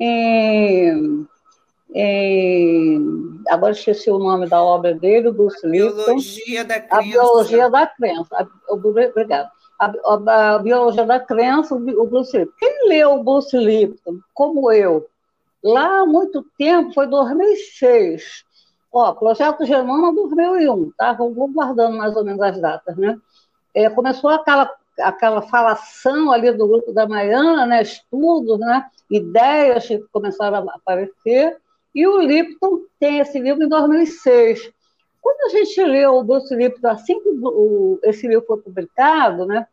em, 0.00 1.26
em, 1.94 3.40
agora 3.48 3.72
esqueci 3.72 4.10
o 4.10 4.18
nome 4.18 4.48
da 4.48 4.62
obra 4.62 4.94
dele, 4.94 5.28
o 5.28 5.32
Bruce 5.32 5.66
Lipton. 5.66 6.04
Biologia 6.04 6.64
da 6.64 6.80
Crença. 6.80 6.96
A 6.96 7.02
Biologia 7.02 7.70
da 7.70 7.86
Crença. 7.86 8.36
A, 8.36 8.72
obrigado. 8.72 9.50
A, 9.78 9.86
a, 9.86 10.54
a, 10.54 10.58
Biologia 10.58 11.04
da 11.04 11.20
Crença, 11.20 11.74
o 11.74 12.06
Bruce 12.06 12.36
Lipton. 12.36 12.54
Quem 12.58 12.88
leu 12.88 13.14
o 13.14 13.24
Bruce 13.24 13.56
Lipton, 13.56 14.18
como 14.34 14.72
eu, 14.72 15.06
lá 15.62 16.00
há 16.00 16.06
muito 16.06 16.44
tempo, 16.58 16.92
foi 16.92 17.06
2006, 17.06 18.46
Ó, 18.96 19.12
projeto 19.12 19.66
Genoma 19.66 20.14
2001, 20.14 20.90
tá? 20.96 21.12
Vamos 21.12 21.52
guardando 21.52 21.98
mais 21.98 22.16
ou 22.16 22.24
menos 22.24 22.40
as 22.40 22.58
datas, 22.58 22.96
né? 22.96 23.18
É, 23.74 23.90
começou 23.90 24.30
aquela, 24.30 24.72
aquela 24.98 25.42
falação 25.42 26.32
ali 26.32 26.50
do 26.52 26.66
grupo 26.66 26.94
da 26.94 27.06
Maiana, 27.06 27.66
né? 27.66 27.82
Estudos, 27.82 28.58
né? 28.58 28.86
Ideias 29.10 29.86
que 29.86 29.98
começaram 30.10 30.66
a 30.66 30.74
aparecer. 30.76 31.58
E 31.96 32.06
o 32.06 32.20
Lipton 32.20 32.82
tem 33.00 33.20
esse 33.20 33.40
livro 33.40 33.64
em 33.64 33.68
2006. 33.70 34.70
Quando 35.22 35.46
a 35.46 35.48
gente 35.48 35.82
leu 35.82 36.16
o 36.16 36.22
Bruce 36.22 36.54
Lipton, 36.54 36.88
assim 36.88 37.18
que 37.18 37.30
esse 38.04 38.28
livro 38.28 38.44
foi 38.46 38.58
publicado, 38.58 39.46
né? 39.46 39.66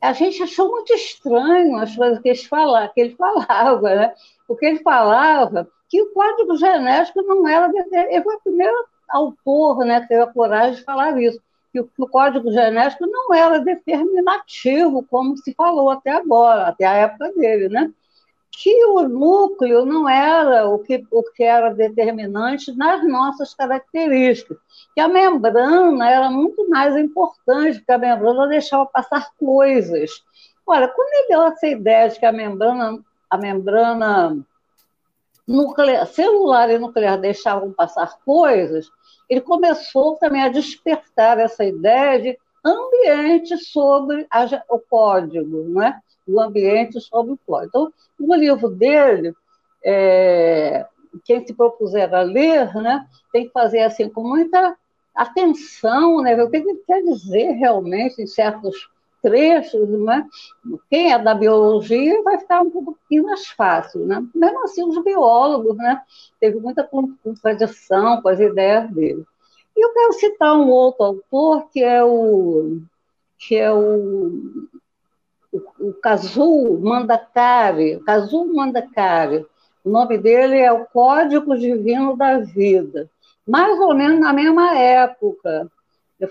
A 0.00 0.12
gente 0.12 0.40
achou 0.40 0.70
muito 0.70 0.94
estranho 0.94 1.76
as 1.78 1.96
coisas 1.96 2.20
que 2.20 2.28
ele 2.28 2.38
falava, 2.38 2.92
que 2.94 3.00
ele 3.00 3.16
falava 3.16 3.94
né? 3.96 4.14
Porque 4.46 4.64
ele 4.64 4.78
falava 4.78 5.68
que 5.88 6.00
o 6.00 6.12
código 6.12 6.56
genético 6.56 7.20
não 7.22 7.48
era. 7.48 7.68
Ele 7.68 8.22
foi 8.22 8.36
o 8.36 8.42
primeiro 8.42 8.86
autor 9.08 9.78
né, 9.78 10.02
que 10.02 10.06
teve 10.06 10.22
a 10.22 10.32
coragem 10.32 10.76
de 10.76 10.84
falar 10.84 11.20
isso, 11.20 11.42
que 11.72 11.80
o, 11.80 11.84
que 11.84 12.00
o 12.00 12.06
código 12.06 12.52
genético 12.52 13.08
não 13.08 13.34
era 13.34 13.58
determinativo, 13.58 15.04
como 15.10 15.36
se 15.36 15.52
falou 15.54 15.90
até 15.90 16.12
agora, 16.12 16.68
até 16.68 16.86
a 16.86 16.94
época 16.94 17.32
dele, 17.32 17.68
né? 17.68 17.92
Que 18.52 18.84
o 18.86 19.08
núcleo 19.08 19.86
não 19.86 20.08
era 20.08 20.68
o 20.68 20.78
que, 20.78 21.06
o 21.10 21.22
que 21.22 21.42
era 21.42 21.72
determinante 21.72 22.76
nas 22.76 23.06
nossas 23.06 23.54
características, 23.54 24.58
que 24.94 25.00
a 25.00 25.08
membrana 25.08 26.10
era 26.10 26.30
muito 26.30 26.68
mais 26.68 26.96
importante, 26.96 27.78
porque 27.78 27.92
a 27.92 27.98
membrana 27.98 28.48
deixava 28.48 28.86
passar 28.86 29.30
coisas. 29.38 30.10
Olha, 30.66 30.88
quando 30.88 31.08
ele 31.14 31.28
deu 31.28 31.42
essa 31.42 31.66
ideia 31.66 32.08
de 32.08 32.18
que 32.18 32.26
a 32.26 32.32
membrana, 32.32 32.98
a 33.30 33.38
membrana 33.38 34.36
nuclear, 35.46 36.06
celular 36.06 36.70
e 36.70 36.78
nuclear 36.78 37.18
deixavam 37.18 37.72
passar 37.72 38.18
coisas, 38.24 38.90
ele 39.28 39.40
começou 39.40 40.16
também 40.16 40.42
a 40.42 40.48
despertar 40.48 41.38
essa 41.38 41.64
ideia 41.64 42.20
de 42.20 42.38
ambiente 42.64 43.56
sobre 43.58 44.26
a, 44.30 44.44
o 44.68 44.78
código, 44.78 45.64
né? 45.70 46.00
O 46.26 46.40
ambiente 46.40 47.00
sobre 47.00 47.32
o 47.32 47.38
código. 47.46 47.68
Então, 47.68 47.92
no 48.18 48.34
livro 48.34 48.68
dele, 48.68 49.34
é, 49.84 50.86
quem 51.24 51.46
se 51.46 51.54
propuser 51.54 52.12
a 52.14 52.22
ler, 52.22 52.74
né, 52.74 53.06
tem 53.32 53.46
que 53.46 53.52
fazer 53.52 53.80
assim 53.80 54.08
com 54.08 54.22
muita 54.22 54.76
atenção, 55.14 56.22
né, 56.22 56.40
o 56.42 56.50
que 56.50 56.56
ele 56.58 56.82
quer 56.86 57.02
dizer 57.02 57.52
realmente 57.52 58.22
em 58.22 58.26
certos 58.26 58.88
trechos, 59.22 59.88
né? 59.88 60.26
quem 60.88 61.12
é 61.12 61.18
da 61.18 61.34
biologia 61.34 62.22
vai 62.22 62.38
ficar 62.38 62.62
um 62.62 62.70
pouquinho 62.70 63.24
mais 63.24 63.46
fácil. 63.48 64.06
Né? 64.06 64.24
Mesmo 64.34 64.64
assim, 64.64 64.82
os 64.82 65.02
biólogos, 65.02 65.76
né? 65.76 66.00
teve 66.40 66.58
muita 66.58 66.88
contradição 67.22 68.20
com 68.20 68.28
as 68.28 68.40
ideias 68.40 68.90
dele. 68.90 69.24
E 69.76 69.84
eu 69.84 69.92
quero 69.92 70.12
citar 70.14 70.56
um 70.56 70.68
outro 70.68 71.04
autor, 71.04 71.68
que 71.70 71.82
é 71.82 72.02
o, 72.02 72.80
que 73.38 73.56
é 73.56 73.72
o, 73.72 74.68
o, 75.52 75.92
Kazuo 75.94 76.80
Mandakari, 76.80 78.00
Kazuo 78.00 78.54
Mandakari. 78.54 79.46
O 79.84 79.90
nome 79.90 80.18
dele 80.18 80.58
é 80.58 80.72
o 80.72 80.84
Código 80.86 81.56
Divino 81.56 82.16
da 82.16 82.38
Vida. 82.38 83.10
Mais 83.46 83.78
ou 83.80 83.94
menos 83.94 84.20
na 84.20 84.32
mesma 84.32 84.76
época, 84.76 85.70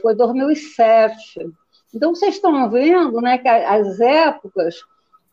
foi 0.01 0.15
2007. 0.15 1.51
Então, 1.93 2.13
vocês 2.13 2.35
estão 2.35 2.69
vendo 2.69 3.19
né, 3.19 3.38
que 3.38 3.47
as 3.47 3.99
épocas 3.99 4.75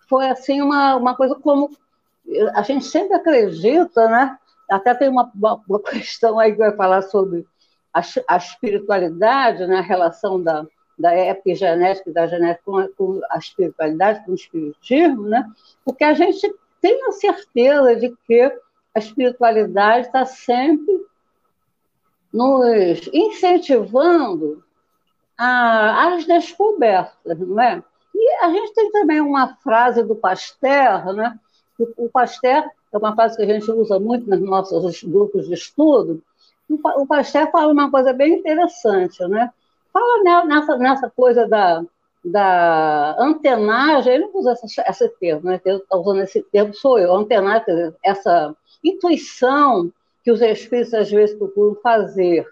foi 0.09 0.29
assim 0.29 0.61
uma, 0.63 0.97
uma 0.97 1.15
coisa 1.15 1.35
como 1.35 1.71
a 2.55 2.63
gente 2.63 2.85
sempre 2.85 3.15
acredita, 3.15 4.09
né? 4.09 4.39
Até 4.71 4.95
tem 4.95 5.09
uma, 5.09 5.31
uma 5.35 5.81
questão 5.85 6.39
aí 6.39 6.53
que 6.53 6.59
vai 6.59 6.75
falar 6.75 7.03
sobre 7.03 7.47
a, 7.93 8.01
a 8.29 8.37
espiritualidade, 8.37 9.67
né? 9.67 9.79
a 9.79 9.83
relação 9.83 10.43
da, 10.43 10.67
da 10.99 11.15
epigenética 11.17 12.11
e 12.11 12.13
da 12.13 12.27
genética 12.27 12.63
com 12.65 12.89
com 12.97 13.21
a 13.31 13.39
espiritualidade, 13.39 14.25
com 14.25 14.33
o 14.33 14.35
espiritismo, 14.35 15.23
né? 15.29 15.47
porque 15.85 16.05
a 16.05 16.15
gente 16.15 16.55
tem 16.81 17.05
a 17.07 17.13
certeza 17.13 17.97
de 17.97 18.17
que 18.27 18.43
a 18.95 18.99
espiritualidade 18.99 20.07
está 20.07 20.25
sempre 20.25 21.05
nos 22.33 23.09
incentivando 23.13 24.63
a, 25.37 26.15
as 26.15 26.25
descobertas, 26.25 27.39
não 27.39 27.61
é? 27.61 27.83
E 28.15 28.45
a 28.45 28.51
gente 28.51 28.73
tem 28.73 28.91
também 28.91 29.21
uma 29.21 29.57
frase 29.57 30.03
do 30.03 30.17
Pasteur, 30.17 31.13
né? 31.13 31.39
O 31.99 32.09
Pasteur 32.09 32.65
é 32.93 32.97
uma 32.97 33.15
frase 33.15 33.37
que 33.37 33.43
a 33.43 33.47
gente 33.47 33.71
usa 33.71 34.01
muito 34.01 34.29
nos 34.29 34.41
nossos 34.41 35.03
grupos 35.03 35.47
de 35.47 35.55
estudo. 35.55 36.23
O 36.69 37.07
Pasteur 37.07 37.51
fala 37.51 37.73
uma 37.73 37.91
coisa 37.91 38.13
bem 38.13 38.39
interessante, 38.39 39.23
né? 39.29 39.51
Fala 39.97 40.45
nessa, 40.45 40.77
nessa 40.77 41.09
coisa 41.09 41.49
da, 41.49 41.83
da 42.23 43.17
antenagem, 43.19 44.13
ele 44.13 44.27
não 44.27 44.37
usa 44.39 44.53
essa, 44.53 44.85
esse 44.87 45.09
termo, 45.19 45.49
né? 45.49 45.59
Está 45.65 45.97
usando 45.97 46.21
esse 46.21 46.43
termo, 46.43 46.75
sou 46.75 46.99
eu, 46.99 47.15
antenagem, 47.15 47.95
essa 48.05 48.55
intuição 48.85 49.91
que 50.23 50.31
os 50.31 50.43
espíritos 50.43 50.93
às 50.93 51.11
vezes 51.11 51.35
procuram 51.39 51.75
fazer 51.77 52.47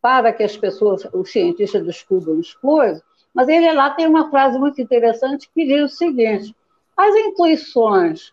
para 0.00 0.32
que 0.32 0.42
as 0.42 0.56
pessoas, 0.56 1.06
os 1.12 1.30
cientistas 1.30 1.84
descubram 1.84 2.38
as 2.38 2.54
coisas, 2.54 3.02
mas 3.34 3.50
ele 3.50 3.70
lá 3.70 3.90
tem 3.90 4.06
uma 4.06 4.30
frase 4.30 4.58
muito 4.58 4.80
interessante 4.80 5.50
que 5.54 5.66
diz 5.66 5.92
o 5.92 5.94
seguinte: 5.94 6.56
as 6.96 7.14
intuições, 7.14 8.32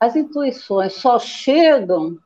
as 0.00 0.16
intuições 0.16 0.94
só 0.94 1.18
chegam 1.18 2.16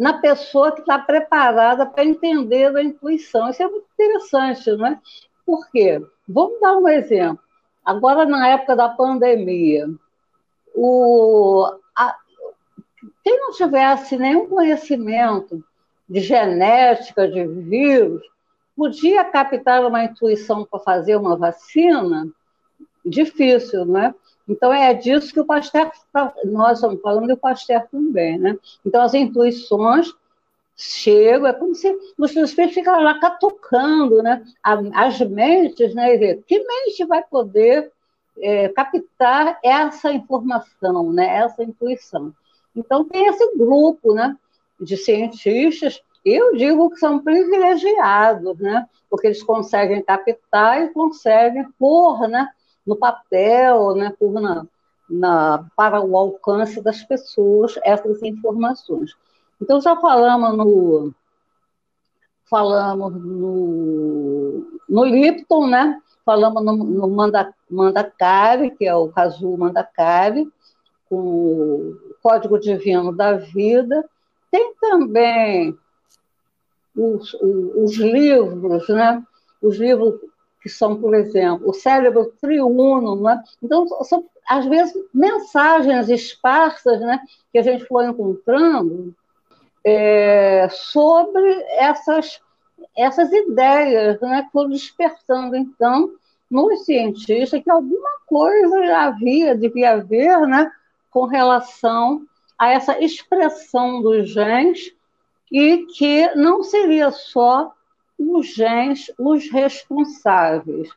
na 0.00 0.14
pessoa 0.14 0.72
que 0.72 0.80
está 0.80 0.98
preparada 0.98 1.84
para 1.84 2.06
entender 2.06 2.74
a 2.74 2.82
intuição. 2.82 3.50
Isso 3.50 3.62
é 3.62 3.68
muito 3.68 3.84
interessante, 3.92 4.72
não 4.72 4.86
é? 4.86 4.98
Por 5.44 5.70
quê? 5.70 6.02
Vamos 6.26 6.58
dar 6.58 6.78
um 6.78 6.88
exemplo. 6.88 7.44
Agora, 7.84 8.24
na 8.24 8.48
época 8.48 8.74
da 8.74 8.88
pandemia, 8.88 9.86
o, 10.74 11.70
a, 11.94 12.16
quem 13.22 13.38
não 13.40 13.52
tivesse 13.52 14.16
nenhum 14.16 14.48
conhecimento 14.48 15.62
de 16.08 16.20
genética, 16.20 17.28
de 17.28 17.46
vírus, 17.46 18.22
podia 18.74 19.22
captar 19.22 19.84
uma 19.84 20.02
intuição 20.02 20.64
para 20.64 20.80
fazer 20.80 21.16
uma 21.16 21.36
vacina? 21.36 22.26
Difícil, 23.04 23.84
não 23.84 24.00
é? 24.00 24.14
Então, 24.50 24.72
é 24.72 24.92
disso 24.92 25.32
que 25.32 25.38
o 25.38 25.44
Pasteur, 25.44 25.92
nós 26.44 26.78
estamos 26.78 27.00
falando 27.00 27.28
do 27.28 27.36
Pasteur 27.36 27.86
também, 27.88 28.36
né? 28.36 28.58
Então, 28.84 29.00
as 29.00 29.14
intuições 29.14 30.12
chegam, 30.76 31.46
é 31.46 31.52
como 31.52 31.72
se 31.72 31.96
os 32.18 32.34
espíritos 32.36 32.74
ficam 32.74 33.00
lá 33.00 33.20
catucando, 33.20 34.20
né? 34.22 34.44
As 34.62 35.20
mentes, 35.20 35.94
né? 35.94 36.16
E 36.16 36.36
que 36.42 36.58
mente 36.58 37.04
vai 37.04 37.22
poder 37.22 37.92
é, 38.40 38.68
captar 38.70 39.60
essa 39.62 40.12
informação, 40.12 41.12
né? 41.12 41.26
Essa 41.36 41.62
intuição. 41.62 42.34
Então, 42.74 43.04
tem 43.04 43.26
esse 43.26 43.56
grupo, 43.56 44.14
né? 44.14 44.36
De 44.80 44.96
cientistas 44.96 46.02
eu 46.22 46.54
digo 46.54 46.90
que 46.90 46.98
são 46.98 47.18
privilegiados, 47.18 48.58
né? 48.58 48.86
porque 49.10 49.26
eles 49.26 49.42
conseguem 49.42 50.02
captar 50.02 50.82
e 50.82 50.90
conseguem 50.90 51.66
pôr 51.78 52.28
né, 52.28 52.48
no 52.86 52.96
papel, 52.96 53.94
né, 53.94 54.14
pôr 54.18 54.40
na, 54.40 54.66
na, 55.08 55.64
para 55.76 56.00
o 56.00 56.16
alcance 56.16 56.80
das 56.80 57.02
pessoas 57.02 57.78
essas 57.84 58.22
informações. 58.22 59.14
Então, 59.60 59.80
já 59.80 59.96
falamos 59.96 60.56
no, 60.56 61.14
falamos 62.48 63.12
no, 63.14 64.80
no 64.88 65.04
Lipton, 65.04 65.66
né? 65.66 66.00
falamos 66.24 66.64
no, 66.64 66.76
no 66.76 67.08
Manda, 67.08 67.52
Mandacari, 67.68 68.70
que 68.70 68.86
é 68.86 68.94
o 68.94 69.08
Kazu 69.08 69.56
Mandacari, 69.56 70.48
com 71.08 71.16
o 71.16 71.96
Código 72.22 72.58
Divino 72.58 73.12
da 73.12 73.32
Vida. 73.32 74.08
Tem 74.50 74.74
também 74.80 75.76
os, 76.96 77.34
os, 77.34 77.96
livros, 77.96 78.88
né? 78.88 79.24
os 79.60 79.76
livros 79.76 80.20
que 80.60 80.68
são, 80.68 81.00
por 81.00 81.14
exemplo, 81.14 81.68
o 81.68 81.72
cérebro 81.72 82.32
triuno, 82.40 83.20
né? 83.22 83.42
então 83.62 83.86
são 84.04 84.24
às 84.48 84.66
vezes 84.66 84.94
mensagens 85.14 86.08
esparsas, 86.08 87.00
né, 87.00 87.20
que 87.52 87.58
a 87.58 87.62
gente 87.62 87.84
foi 87.86 88.06
encontrando 88.06 89.14
é, 89.84 90.68
sobre 90.70 91.50
essas 91.78 92.40
essas 92.96 93.30
ideias, 93.32 94.20
né, 94.20 94.42
que 94.42 94.50
foram 94.50 94.70
despertando 94.70 95.56
então 95.56 96.10
nos 96.50 96.84
cientistas 96.84 97.62
que 97.62 97.70
alguma 97.70 98.10
coisa 98.26 98.84
já 98.84 99.04
havia, 99.04 99.54
devia 99.54 99.92
haver, 99.92 100.40
né, 100.46 100.70
com 101.10 101.24
relação 101.24 102.22
a 102.58 102.70
essa 102.70 102.98
expressão 102.98 104.02
dos 104.02 104.30
genes 104.30 104.92
e 105.50 105.86
que 105.96 106.34
não 106.34 106.62
seria 106.62 107.10
só 107.10 107.72
os 108.20 108.54
genes 108.54 109.10
os 109.18 109.50
responsáveis. 109.50 110.88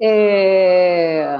É... 0.00 1.36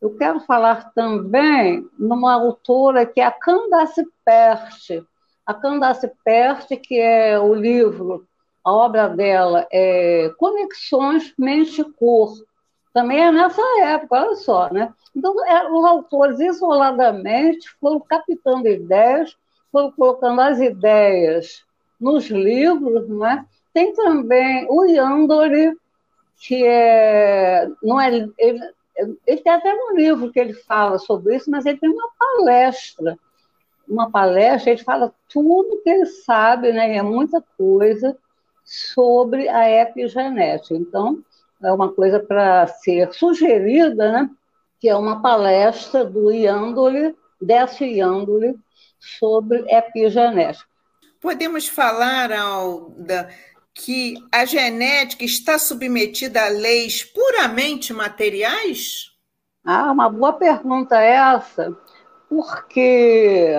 Eu 0.00 0.16
quero 0.16 0.40
falar 0.40 0.92
também 0.92 1.88
numa 1.98 2.34
autora 2.34 3.06
que 3.06 3.20
é 3.20 3.24
a 3.24 3.30
Candace 3.30 4.04
Pert. 4.24 5.04
A 5.44 5.54
Candace 5.54 6.10
Pert, 6.24 6.68
que 6.82 6.98
é 6.98 7.38
o 7.38 7.54
livro, 7.54 8.26
a 8.64 8.72
obra 8.72 9.08
dela 9.08 9.66
é 9.72 10.30
Conexões 10.38 11.32
Mente-Cor. 11.38 12.34
Também 12.92 13.20
é 13.20 13.30
nessa 13.30 13.62
época, 13.82 14.22
olha 14.22 14.36
só, 14.36 14.72
né? 14.72 14.92
Então, 15.14 15.34
é, 15.46 15.70
os 15.70 15.84
autores 15.84 16.40
isoladamente 16.40 17.68
foram 17.80 18.00
captando 18.00 18.68
ideias 18.68 19.36
foram 19.76 19.92
colocando 19.92 20.40
as 20.40 20.58
ideias 20.58 21.62
nos 22.00 22.30
livros, 22.30 23.06
não 23.08 23.26
é? 23.26 23.44
Tem 23.76 23.92
também 23.92 24.66
o 24.70 24.86
Yandori, 24.86 25.76
que 26.38 26.64
é, 26.64 27.68
não 27.82 28.00
é 28.00 28.08
ele, 28.08 28.32
ele 29.26 29.40
tem 29.42 29.52
até 29.52 29.70
um 29.74 29.94
livro 29.94 30.32
que 30.32 30.40
ele 30.40 30.54
fala 30.54 30.96
sobre 30.96 31.36
isso, 31.36 31.50
mas 31.50 31.66
ele 31.66 31.76
tem 31.76 31.90
uma 31.90 32.08
palestra, 32.18 33.18
uma 33.86 34.10
palestra, 34.10 34.70
ele 34.70 34.82
fala 34.82 35.12
tudo 35.28 35.82
que 35.82 35.90
ele 35.90 36.06
sabe, 36.06 36.72
né? 36.72 36.96
É 36.96 37.02
muita 37.02 37.44
coisa 37.58 38.16
sobre 38.64 39.46
a 39.46 39.68
epigenética. 39.68 40.74
Então, 40.74 41.22
é 41.62 41.70
uma 41.70 41.92
coisa 41.92 42.18
para 42.18 42.66
ser 42.66 43.12
sugerida, 43.12 44.10
né? 44.10 44.30
Que 44.80 44.88
é 44.88 44.96
uma 44.96 45.20
palestra 45.20 46.02
do 46.02 46.30
Yandoli, 46.30 47.14
desse 47.38 47.84
Yandoli, 47.84 48.58
sobre 48.98 49.66
epigenética. 49.68 50.64
Podemos 51.20 51.68
falar, 51.68 52.32
Alda, 52.32 53.28
que 53.76 54.14
a 54.32 54.46
genética 54.46 55.22
está 55.22 55.58
submetida 55.58 56.46
a 56.46 56.48
leis 56.48 57.04
puramente 57.04 57.92
materiais? 57.92 59.12
Ah, 59.62 59.92
uma 59.92 60.08
boa 60.08 60.32
pergunta 60.32 60.98
essa, 60.98 61.76
porque 62.28 63.52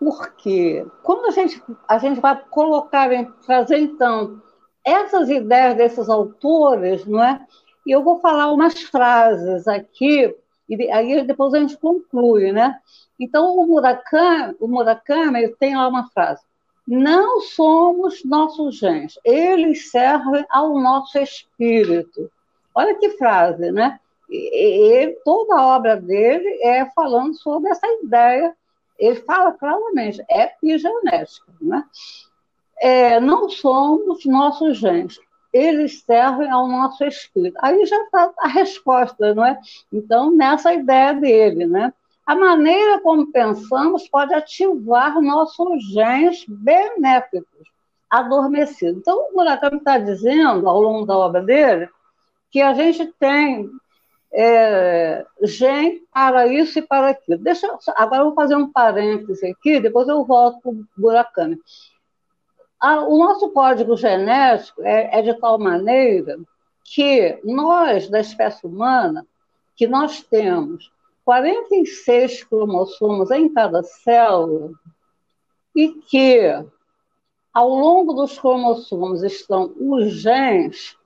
porque 0.00 0.84
quando 1.02 1.26
a 1.26 1.30
gente, 1.30 1.62
a 1.86 1.98
gente 1.98 2.20
vai 2.20 2.42
colocar, 2.50 3.08
trazer 3.46 3.78
então 3.78 4.42
essas 4.84 5.28
ideias 5.28 5.76
desses 5.76 6.08
autores, 6.08 7.06
não 7.06 7.22
é? 7.22 7.46
E 7.86 7.92
eu 7.92 8.02
vou 8.02 8.18
falar 8.20 8.52
umas 8.52 8.80
frases 8.82 9.68
aqui, 9.68 10.34
e 10.68 10.90
aí 10.90 11.24
depois 11.24 11.54
a 11.54 11.60
gente 11.60 11.78
conclui, 11.78 12.50
né? 12.50 12.80
Então, 13.18 13.54
o 13.54 13.66
Murakami, 13.66 14.56
o 14.58 14.66
Murakami 14.66 15.48
tem 15.56 15.76
lá 15.76 15.86
uma 15.86 16.08
frase: 16.08 16.42
não 16.90 17.40
somos 17.40 18.24
nossos 18.24 18.78
genes, 18.78 19.16
eles 19.24 19.92
servem 19.92 20.44
ao 20.50 20.76
nosso 20.76 21.18
espírito. 21.20 22.28
Olha 22.74 22.96
que 22.96 23.10
frase, 23.10 23.70
né? 23.70 24.00
E, 24.28 25.16
toda 25.24 25.54
a 25.54 25.76
obra 25.76 25.96
dele 25.96 26.48
é 26.64 26.84
falando 26.90 27.34
sobre 27.34 27.70
essa 27.70 27.86
ideia. 28.02 28.56
Ele 28.98 29.14
fala 29.20 29.52
claramente, 29.52 30.20
é 30.28 30.46
epigenética, 30.46 31.52
né? 31.60 31.84
É, 32.80 33.20
não 33.20 33.48
somos 33.48 34.24
nossos 34.24 34.78
genes, 34.78 35.20
eles 35.52 36.02
servem 36.02 36.50
ao 36.50 36.66
nosso 36.66 37.04
espírito. 37.04 37.56
Aí 37.62 37.86
já 37.86 38.02
está 38.02 38.32
a 38.38 38.48
resposta, 38.48 39.32
não 39.32 39.44
é? 39.44 39.60
Então, 39.92 40.32
nessa 40.32 40.72
ideia 40.72 41.14
dele, 41.14 41.66
né? 41.66 41.92
A 42.30 42.34
maneira 42.36 43.00
como 43.00 43.32
pensamos 43.32 44.08
pode 44.08 44.32
ativar 44.32 45.20
nossos 45.20 45.82
genes 45.92 46.44
benéficos 46.46 47.68
adormecidos. 48.08 48.98
Então, 48.98 49.18
o 49.18 49.32
Murakami 49.34 49.78
está 49.78 49.98
dizendo, 49.98 50.68
ao 50.68 50.80
longo 50.80 51.04
da 51.04 51.18
obra 51.18 51.42
dele, 51.42 51.88
que 52.48 52.60
a 52.60 52.72
gente 52.72 53.04
tem 53.18 53.68
é, 54.32 55.26
gene 55.42 56.04
para 56.14 56.46
isso 56.46 56.78
e 56.78 56.82
para 56.82 57.08
aquilo. 57.08 57.40
Deixa, 57.40 57.66
agora 57.96 58.20
eu 58.20 58.26
vou 58.26 58.34
fazer 58.36 58.54
um 58.54 58.70
parêntese 58.70 59.48
aqui, 59.48 59.80
depois 59.80 60.06
eu 60.06 60.24
volto 60.24 60.60
para 60.60 60.70
o 60.70 60.84
Murakami. 60.96 61.58
o 63.08 63.18
nosso 63.18 63.50
código 63.50 63.96
genético 63.96 64.80
é, 64.84 65.18
é 65.18 65.20
de 65.20 65.34
tal 65.34 65.58
maneira 65.58 66.38
que 66.84 67.40
nós, 67.42 68.08
da 68.08 68.20
espécie 68.20 68.64
humana, 68.64 69.26
que 69.74 69.88
nós 69.88 70.22
temos 70.22 70.92
46 71.30 72.42
cromossomos 72.42 73.30
em 73.30 73.48
cada 73.48 73.84
célula 73.84 74.72
e 75.76 75.92
que 75.92 76.40
ao 77.54 77.68
longo 77.68 78.14
dos 78.14 78.36
cromossomos 78.36 79.22
estão 79.22 79.72
os 79.78 80.10
genes 80.10 80.98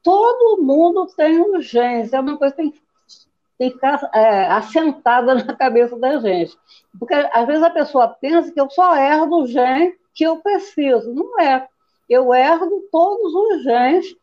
todo 0.00 0.62
mundo 0.62 1.08
tem 1.16 1.40
os 1.40 1.66
genes, 1.66 2.12
é 2.12 2.20
uma 2.20 2.38
coisa 2.38 2.54
que 2.54 2.62
tem, 2.62 2.70
que 2.70 3.74
ficar 3.74 4.08
é, 4.14 4.46
assentada 4.46 5.34
na 5.44 5.56
cabeça 5.56 5.98
da 5.98 6.20
gente. 6.20 6.56
Porque 6.96 7.14
às 7.14 7.44
vezes 7.44 7.64
a 7.64 7.70
pessoa 7.70 8.06
pensa 8.06 8.52
que 8.52 8.60
eu 8.60 8.70
só 8.70 8.94
herdo 8.94 9.38
o 9.38 9.46
gene 9.48 9.96
que 10.14 10.22
eu 10.22 10.36
preciso. 10.36 11.12
Não 11.12 11.40
é. 11.40 11.66
Eu 12.08 12.32
herdo 12.32 12.88
todos 12.92 13.34
os 13.34 13.64
genes 13.64 14.14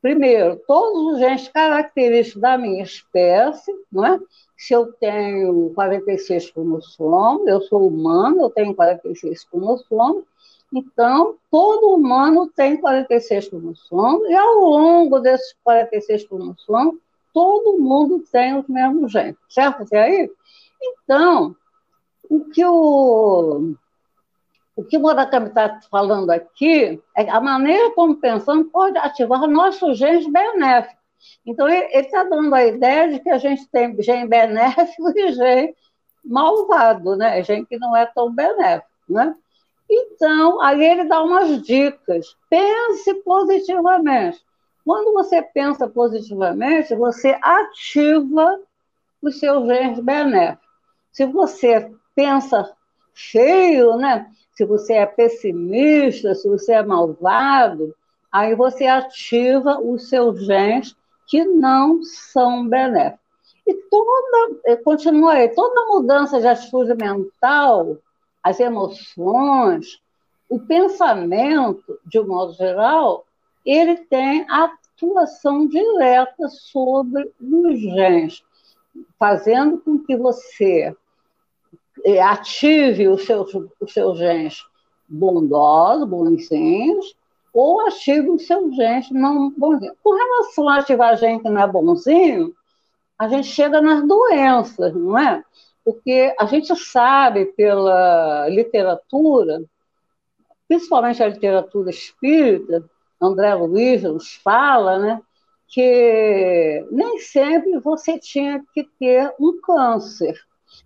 Primeiro, 0.00 0.60
todos 0.66 1.14
os 1.14 1.18
genes 1.18 1.48
característicos 1.48 2.40
da 2.40 2.56
minha 2.56 2.82
espécie, 2.82 3.72
não 3.90 4.06
é? 4.06 4.20
Se 4.56 4.72
eu 4.72 4.92
tenho 4.92 5.72
46 5.74 6.50
cromossomos, 6.50 7.46
eu 7.46 7.60
sou 7.62 7.86
humano, 7.86 8.42
eu 8.42 8.50
tenho 8.50 8.74
46 8.74 9.44
cromossomos, 9.44 10.24
então 10.72 11.36
todo 11.50 11.94
humano 11.94 12.50
tem 12.54 12.76
46 12.76 13.48
cromossomos, 13.48 14.28
e 14.28 14.34
ao 14.34 14.54
longo 14.54 15.18
desses 15.20 15.54
46 15.64 16.26
cromossomos, 16.28 16.96
todo 17.32 17.78
mundo 17.78 18.24
tem 18.32 18.58
os 18.58 18.66
mesmos 18.66 19.12
genes, 19.12 19.36
certo 19.48 19.82
até 19.82 20.02
aí? 20.02 20.30
Então, 20.82 21.54
o 22.30 22.44
que 22.44 22.64
o 22.64 23.74
o 24.76 24.84
que 24.84 24.98
o 24.98 25.00
Murakami 25.00 25.48
está 25.48 25.80
falando 25.90 26.30
aqui 26.30 27.02
é 27.16 27.30
a 27.30 27.40
maneira 27.40 27.90
como 27.92 28.16
pensamos 28.16 28.70
pode 28.70 28.98
ativar 28.98 29.48
nossos 29.48 29.96
genes 29.96 30.30
benéficos. 30.30 30.96
Então, 31.46 31.66
ele 31.66 31.86
está 31.94 32.24
dando 32.24 32.54
a 32.54 32.64
ideia 32.64 33.08
de 33.08 33.18
que 33.20 33.30
a 33.30 33.38
gente 33.38 33.66
tem 33.68 34.00
gene 34.02 34.28
benéfico 34.28 35.10
e 35.18 35.32
gene 35.32 35.74
malvado, 36.22 37.16
né? 37.16 37.42
Gene 37.42 37.64
que 37.64 37.78
não 37.78 37.96
é 37.96 38.04
tão 38.04 38.30
benéfico, 38.30 38.90
né? 39.08 39.34
Então, 39.88 40.60
aí 40.60 40.84
ele 40.84 41.04
dá 41.04 41.22
umas 41.22 41.62
dicas. 41.62 42.36
Pense 42.50 43.14
positivamente. 43.22 44.44
Quando 44.84 45.12
você 45.14 45.40
pensa 45.40 45.88
positivamente, 45.88 46.94
você 46.94 47.38
ativa 47.40 48.60
os 49.22 49.38
seus 49.38 49.66
genes 49.66 50.00
benéficos. 50.00 50.66
Se 51.10 51.24
você 51.24 51.90
pensa 52.14 52.70
feio, 53.14 53.96
né? 53.96 54.30
Se 54.56 54.64
você 54.64 54.94
é 54.94 55.06
pessimista, 55.06 56.34
se 56.34 56.48
você 56.48 56.72
é 56.72 56.82
malvado, 56.82 57.94
aí 58.32 58.54
você 58.54 58.86
ativa 58.86 59.78
os 59.78 60.08
seus 60.08 60.44
genes 60.46 60.96
que 61.26 61.44
não 61.44 62.02
são 62.02 62.66
benéficos. 62.66 63.20
E 63.66 63.74
toda, 63.74 64.76
continua 64.82 65.32
aí, 65.32 65.48
toda 65.48 65.86
mudança 65.86 66.40
de 66.40 66.46
atitude 66.46 66.94
mental, 66.94 67.98
as 68.42 68.58
emoções, 68.58 70.00
o 70.48 70.58
pensamento, 70.58 71.98
de 72.06 72.18
um 72.18 72.26
modo 72.26 72.52
geral, 72.54 73.26
ele 73.64 73.96
tem 73.96 74.46
atuação 74.48 75.66
direta 75.66 76.48
sobre 76.48 77.30
os 77.40 77.78
genes, 77.78 78.42
fazendo 79.18 79.78
com 79.78 79.98
que 79.98 80.16
você 80.16 80.96
ative 82.20 83.08
os 83.08 83.24
seus, 83.24 83.52
os 83.80 83.92
seus 83.92 84.18
genes 84.18 84.64
bondosos, 85.08 86.08
bonzinhos, 86.08 87.16
ou 87.52 87.80
ative 87.86 88.30
os 88.30 88.46
seus 88.46 88.74
genes 88.76 89.10
não 89.10 89.50
bonzinhos. 89.50 89.96
Com 90.02 90.14
relação 90.14 90.68
a 90.68 90.78
ativar 90.78 91.16
gente 91.16 91.42
que 91.42 91.48
não 91.48 91.62
é 91.62 91.66
bonzinho, 91.66 92.54
a 93.18 93.28
gente 93.28 93.48
chega 93.48 93.80
nas 93.80 94.06
doenças, 94.06 94.94
não 94.94 95.18
é? 95.18 95.42
Porque 95.84 96.34
a 96.38 96.46
gente 96.46 96.74
sabe 96.76 97.46
pela 97.46 98.48
literatura, 98.48 99.62
principalmente 100.68 101.22
a 101.22 101.28
literatura 101.28 101.90
espírita, 101.90 102.84
André 103.20 103.54
Luiz 103.54 104.02
nos 104.02 104.34
fala, 104.34 104.98
né, 104.98 105.20
que 105.68 106.86
nem 106.90 107.18
sempre 107.18 107.78
você 107.78 108.18
tinha 108.18 108.62
que 108.74 108.84
ter 108.98 109.32
um 109.40 109.58
câncer 109.60 110.38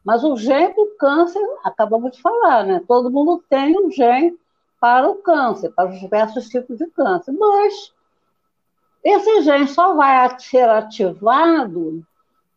mas 0.05 0.25
o 0.25 0.37
gene 0.37 0.75
do 0.75 0.95
câncer, 0.99 1.41
acabamos 1.65 2.13
de 2.13 2.23
falar, 2.23 2.65
né? 2.65 2.83
Todo 2.87 3.11
mundo 3.11 3.45
tem 3.49 3.79
um 3.79 3.91
gene 3.91 4.39
para 4.81 5.09
o 5.09 5.17
câncer, 5.17 5.71
para 5.71 5.91
os 5.91 6.01
diversos 6.01 6.49
tipos 6.49 6.79
de 6.79 6.87
câncer. 6.89 7.33
Mas 7.33 7.93
esse 9.05 9.43
gene 9.43 9.69
só 9.69 9.95
vai 9.95 10.39
ser 10.41 10.69
ativado 10.69 12.05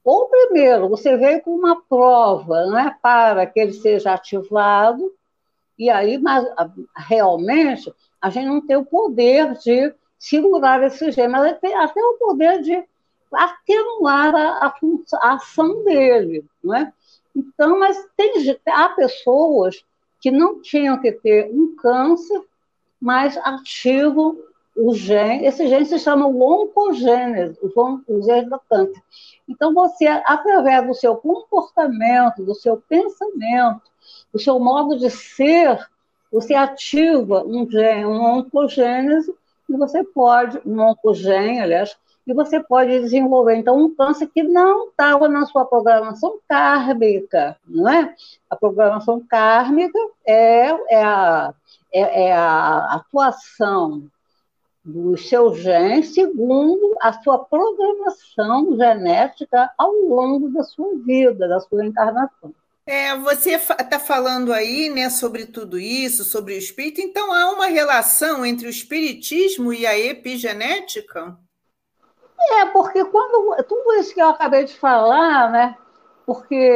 ou 0.03 0.27
primeiro 0.27 0.89
você 0.89 1.15
veio 1.15 1.41
com 1.41 1.51
uma 1.55 1.81
prova 1.81 2.65
né, 2.67 2.95
para 3.01 3.45
que 3.45 3.59
ele 3.59 3.73
seja 3.73 4.13
ativado, 4.13 5.13
e 5.79 5.89
aí 5.89 6.17
mas, 6.17 6.45
realmente 6.95 7.93
a 8.21 8.29
gente 8.29 8.47
não 8.47 8.65
tem 8.65 8.75
o 8.75 8.85
poder 8.85 9.53
de 9.59 9.93
segurar 10.19 10.83
esse 10.83 11.11
gene, 11.11 11.29
mas 11.29 11.57
tem 11.59 11.73
até 11.75 12.01
o 12.01 12.17
poder 12.17 12.61
de 12.61 12.83
atenuar 13.33 14.35
a, 14.35 14.67
a, 14.67 14.75
a 15.21 15.33
ação 15.33 15.83
dele. 15.83 16.45
Não 16.63 16.75
é? 16.75 16.93
Então, 17.35 17.79
mas 17.79 17.97
tem, 18.15 18.33
há 18.67 18.89
pessoas 18.89 19.83
que 20.19 20.31
não 20.31 20.61
tinham 20.61 20.99
que 20.99 21.11
ter 21.11 21.49
um 21.51 21.75
câncer, 21.75 22.41
mas 22.99 23.37
ativam 23.37 24.37
o 24.75 24.93
gene, 24.95 25.45
esse 25.45 25.67
gene 25.67 25.85
se 25.85 25.99
chama 25.99 26.25
oncogênese, 26.27 27.57
o 27.61 28.21
gene 28.23 28.49
do 28.49 28.59
câncer. 28.69 29.03
Então, 29.47 29.73
você, 29.73 30.07
através 30.07 30.87
do 30.87 30.93
seu 30.95 31.15
comportamento, 31.15 32.43
do 32.43 32.55
seu 32.55 32.77
pensamento, 32.77 33.81
do 34.33 34.39
seu 34.39 34.59
modo 34.59 34.97
de 34.97 35.09
ser, 35.11 35.77
você 36.31 36.55
ativa 36.55 37.43
um 37.45 37.69
gene, 37.69 38.05
uma 38.05 38.37
oncogênese, 38.37 39.33
e 39.69 39.77
você 39.77 40.03
pode, 40.03 40.59
um 40.65 40.79
oncogene, 40.81 41.59
aliás, 41.59 41.95
e 42.25 42.33
você 42.33 42.59
pode 42.61 43.01
desenvolver, 43.01 43.55
então, 43.55 43.77
um 43.77 43.93
câncer 43.93 44.27
que 44.27 44.43
não 44.43 44.87
estava 44.87 45.27
na 45.27 45.45
sua 45.45 45.65
programação 45.65 46.39
kármica, 46.47 47.57
não 47.67 47.89
é? 47.89 48.15
A 48.49 48.55
programação 48.55 49.19
kármica 49.27 49.99
é, 50.25 50.69
é, 50.89 51.03
a, 51.03 51.53
é, 51.91 52.27
é 52.27 52.33
a 52.33 52.95
atuação 52.95 54.09
dos 54.85 55.29
seus 55.29 55.59
genes 55.59 56.13
segundo 56.13 56.95
a 57.01 57.13
sua 57.13 57.39
programação 57.39 58.75
genética 58.75 59.71
ao 59.77 59.91
longo 59.93 60.49
da 60.49 60.63
sua 60.63 60.95
vida, 61.05 61.47
da 61.47 61.59
sua 61.59 61.85
encarnação. 61.85 62.53
É, 62.85 63.15
você 63.17 63.51
está 63.51 63.97
falando 63.97 64.51
aí 64.51 64.89
né, 64.89 65.09
sobre 65.09 65.45
tudo 65.45 65.79
isso, 65.79 66.25
sobre 66.25 66.53
o 66.53 66.57
espírito, 66.57 66.99
então 66.99 67.31
há 67.31 67.49
uma 67.53 67.67
relação 67.67 68.45
entre 68.45 68.67
o 68.67 68.69
espiritismo 68.69 69.71
e 69.71 69.85
a 69.85 69.97
epigenética? 69.97 71.37
É, 72.51 72.65
porque 72.67 73.03
quando. 73.05 73.63
Tudo 73.63 73.93
isso 73.93 74.13
que 74.13 74.21
eu 74.21 74.29
acabei 74.29 74.65
de 74.65 74.77
falar, 74.77 75.51
né? 75.51 75.77
Porque 76.25 76.69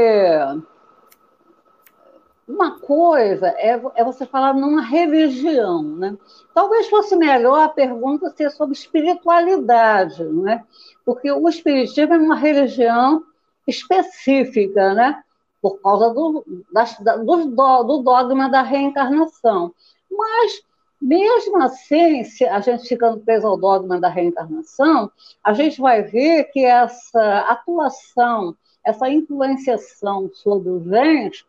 uma 2.47 2.80
coisa 2.80 3.47
é, 3.58 3.80
é 3.95 4.03
você 4.03 4.25
falar 4.25 4.53
numa 4.53 4.82
religião, 4.82 5.84
né? 5.84 6.17
Talvez 6.53 6.88
fosse 6.88 7.15
melhor 7.15 7.60
a 7.60 7.69
pergunta 7.69 8.30
ser 8.30 8.49
sobre 8.51 8.73
espiritualidade, 8.73 10.23
né? 10.23 10.63
Porque 11.06 11.30
o 11.32 11.47
espiritismo 11.49 12.13
é 12.13 12.17
uma 12.17 12.36
religião 12.36 13.23
específica, 13.67 14.93
né? 14.93 15.21
Por 15.62 15.82
causa 15.82 16.10
do, 16.13 16.45
das, 16.71 16.97
do, 16.99 17.84
do 17.84 17.97
dogma 18.03 18.47
da 18.49 18.62
reencarnação. 18.62 19.73
Mas 20.10 20.62
mesmo 21.01 21.62
assim, 21.62 22.23
a 22.49 22.60
gente 22.60 22.88
ficando 22.88 23.19
preso 23.19 23.47
ao 23.47 23.57
dogma 23.57 23.99
da 23.99 24.10
reencarnação, 24.10 25.12
a 25.43 25.53
gente 25.53 25.79
vai 25.79 26.01
ver 26.01 26.45
que 26.45 26.65
essa 26.65 27.39
atuação, 27.41 28.55
essa 28.83 29.10
influenciação 29.10 30.29
sobre 30.33 30.69
os 30.69 30.83
genes, 30.86 31.45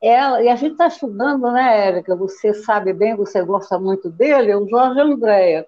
ela, 0.00 0.42
e 0.42 0.48
a 0.48 0.56
gente 0.56 0.72
está 0.72 0.86
estudando, 0.86 1.50
né, 1.50 1.88
Érica? 1.88 2.14
Você 2.16 2.54
sabe 2.54 2.92
bem, 2.92 3.16
você 3.16 3.42
gosta 3.44 3.78
muito 3.78 4.08
dele, 4.08 4.54
o 4.54 4.68
Jorge 4.68 5.00
Andréa. 5.00 5.66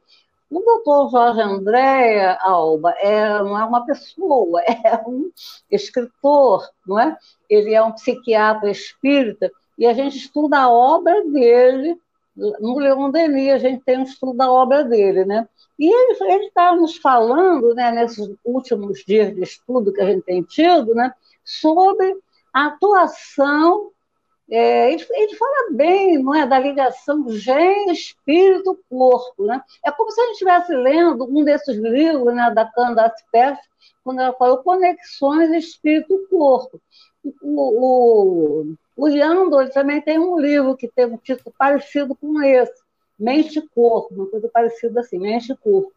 O 0.48 0.60
doutor 0.60 1.10
Jorge 1.10 1.40
Andréa 1.40 2.38
Alba 2.40 2.92
é, 2.98 3.38
não 3.40 3.58
é 3.58 3.64
uma 3.64 3.84
pessoa, 3.84 4.60
é 4.66 5.00
um 5.06 5.30
escritor, 5.70 6.68
não 6.86 6.98
é? 6.98 7.16
Ele 7.48 7.74
é 7.74 7.82
um 7.82 7.92
psiquiatra 7.92 8.70
espírita, 8.70 9.50
e 9.78 9.86
a 9.86 9.92
gente 9.92 10.16
estuda 10.16 10.58
a 10.58 10.70
obra 10.70 11.24
dele 11.24 11.98
no 12.36 12.78
Leon 12.78 13.10
Denis, 13.10 13.52
a 13.52 13.58
gente 13.58 13.84
tem 13.84 13.98
um 13.98 14.04
estudo 14.04 14.36
da 14.36 14.50
obra 14.50 14.84
dele, 14.84 15.24
né? 15.24 15.48
E 15.78 15.90
ele 15.90 16.46
está 16.46 16.74
nos 16.74 16.96
falando, 16.96 17.74
né, 17.74 17.90
nesses 17.90 18.30
últimos 18.44 19.02
dias 19.04 19.34
de 19.34 19.42
estudo 19.42 19.92
que 19.92 20.00
a 20.00 20.06
gente 20.06 20.22
tem 20.24 20.42
tido, 20.42 20.94
né, 20.94 21.12
sobre 21.44 22.16
a 22.52 22.66
atuação. 22.66 23.90
É, 24.50 24.92
ele, 24.92 25.36
fala 25.36 25.70
bem, 25.72 26.18
não 26.18 26.34
é, 26.34 26.46
da 26.46 26.58
ligação 26.58 27.28
gene, 27.30 27.92
espírito, 27.92 28.78
corpo, 28.88 29.46
né? 29.46 29.62
É 29.84 29.92
como 29.92 30.10
se 30.10 30.20
a 30.20 30.24
gente 30.24 30.32
estivesse 30.32 30.74
lendo 30.74 31.24
um 31.24 31.44
desses 31.44 31.76
livros, 31.76 32.34
né, 32.34 32.50
da 32.52 32.64
Candace 32.64 33.24
Pest, 33.30 33.62
quando 34.02 34.20
ela 34.20 34.32
falou 34.34 34.58
conexões 34.58 35.50
espírito-corpo. 35.50 36.80
O, 37.42 38.62
o, 38.62 38.74
o 39.00 39.06
Leandro 39.06 39.70
também 39.70 40.02
tem 40.02 40.18
um 40.18 40.38
livro 40.38 40.76
que 40.76 40.86
tem 40.86 41.06
um 41.06 41.16
título 41.16 41.54
parecido 41.58 42.14
com 42.14 42.42
esse, 42.42 42.82
Mente 43.18 43.58
e 43.58 43.68
Corpo, 43.68 44.14
uma 44.14 44.26
coisa 44.26 44.48
parecida 44.52 45.00
assim, 45.00 45.18
Mente 45.18 45.52
e 45.52 45.56
Corpo. 45.56 45.90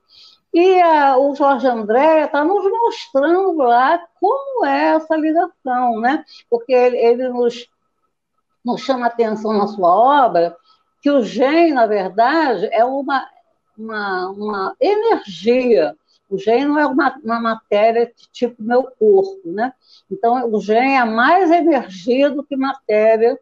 E 0.53 0.81
a, 0.81 1.17
o 1.17 1.35
Jorge 1.35 1.67
André 1.67 2.25
está 2.25 2.45
nos 2.45 2.63
mostrando 2.63 3.57
lá 3.57 4.01
como 4.21 4.65
é 4.65 4.95
essa 4.95 5.17
ligação, 5.17 5.99
né? 5.99 6.23
porque 6.49 6.71
ele, 6.71 6.95
ele 6.97 7.27
nos, 7.27 7.67
nos 8.63 8.81
chama 8.81 9.07
atenção 9.07 9.51
na 9.51 9.67
sua 9.67 9.89
obra 10.25 10.55
que 11.01 11.11
o 11.11 11.23
gen, 11.23 11.73
na 11.73 11.85
verdade, 11.85 12.69
é 12.71 12.85
uma, 12.85 13.27
uma, 13.77 14.29
uma 14.29 14.75
energia. 14.79 15.93
O 16.33 16.37
gen 16.39 16.65
não 16.65 16.79
é 16.79 16.87
uma, 16.87 17.15
uma 17.23 17.39
matéria 17.39 18.11
tipo 18.31 18.55
meu 18.63 18.83
corpo, 18.83 19.39
né? 19.45 19.71
Então, 20.09 20.51
o 20.51 20.59
gen 20.59 20.97
é 20.97 21.05
mais 21.05 21.51
energia 21.51 22.31
do 22.31 22.43
que 22.43 22.55
matéria, 22.55 23.39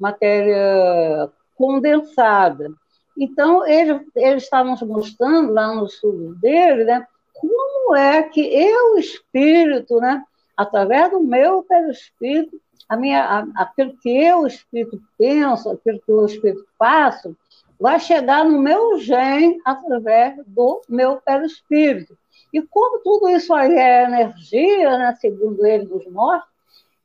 matéria 0.00 1.30
condensada. 1.54 2.72
Então, 3.18 3.66
ele, 3.66 4.00
ele 4.16 4.36
está 4.36 4.64
nos 4.64 4.80
mostrando 4.80 5.52
lá 5.52 5.74
no 5.74 5.84
estudo 5.84 6.34
dele, 6.36 6.84
né, 6.84 7.06
como 7.34 7.94
é 7.94 8.22
que 8.22 8.40
eu, 8.40 8.96
espírito, 8.96 9.96
né, 9.96 10.24
através 10.56 11.10
do 11.10 11.20
meu 11.20 11.62
perispírito, 11.64 12.58
a 12.88 12.96
minha, 12.96 13.24
a, 13.24 13.62
aquilo 13.62 13.94
que 13.98 14.08
eu, 14.08 14.46
espírito, 14.46 14.98
penso, 15.18 15.68
aquilo 15.68 16.00
que 16.00 16.10
eu, 16.10 16.24
espírito, 16.24 16.66
faço, 16.78 17.36
vai 17.78 18.00
chegar 18.00 18.44
no 18.44 18.58
meu 18.58 18.98
gen 18.98 19.60
através 19.64 20.36
do 20.46 20.80
meu 20.88 21.16
perispírito. 21.16 22.16
E 22.52 22.60
como 22.62 22.98
tudo 23.00 23.28
isso 23.28 23.52
aí 23.54 23.74
é 23.74 24.04
energia, 24.04 24.98
né, 24.98 25.16
segundo 25.20 25.64
ele 25.64 25.86
nos 25.86 26.06
mostra, 26.06 26.52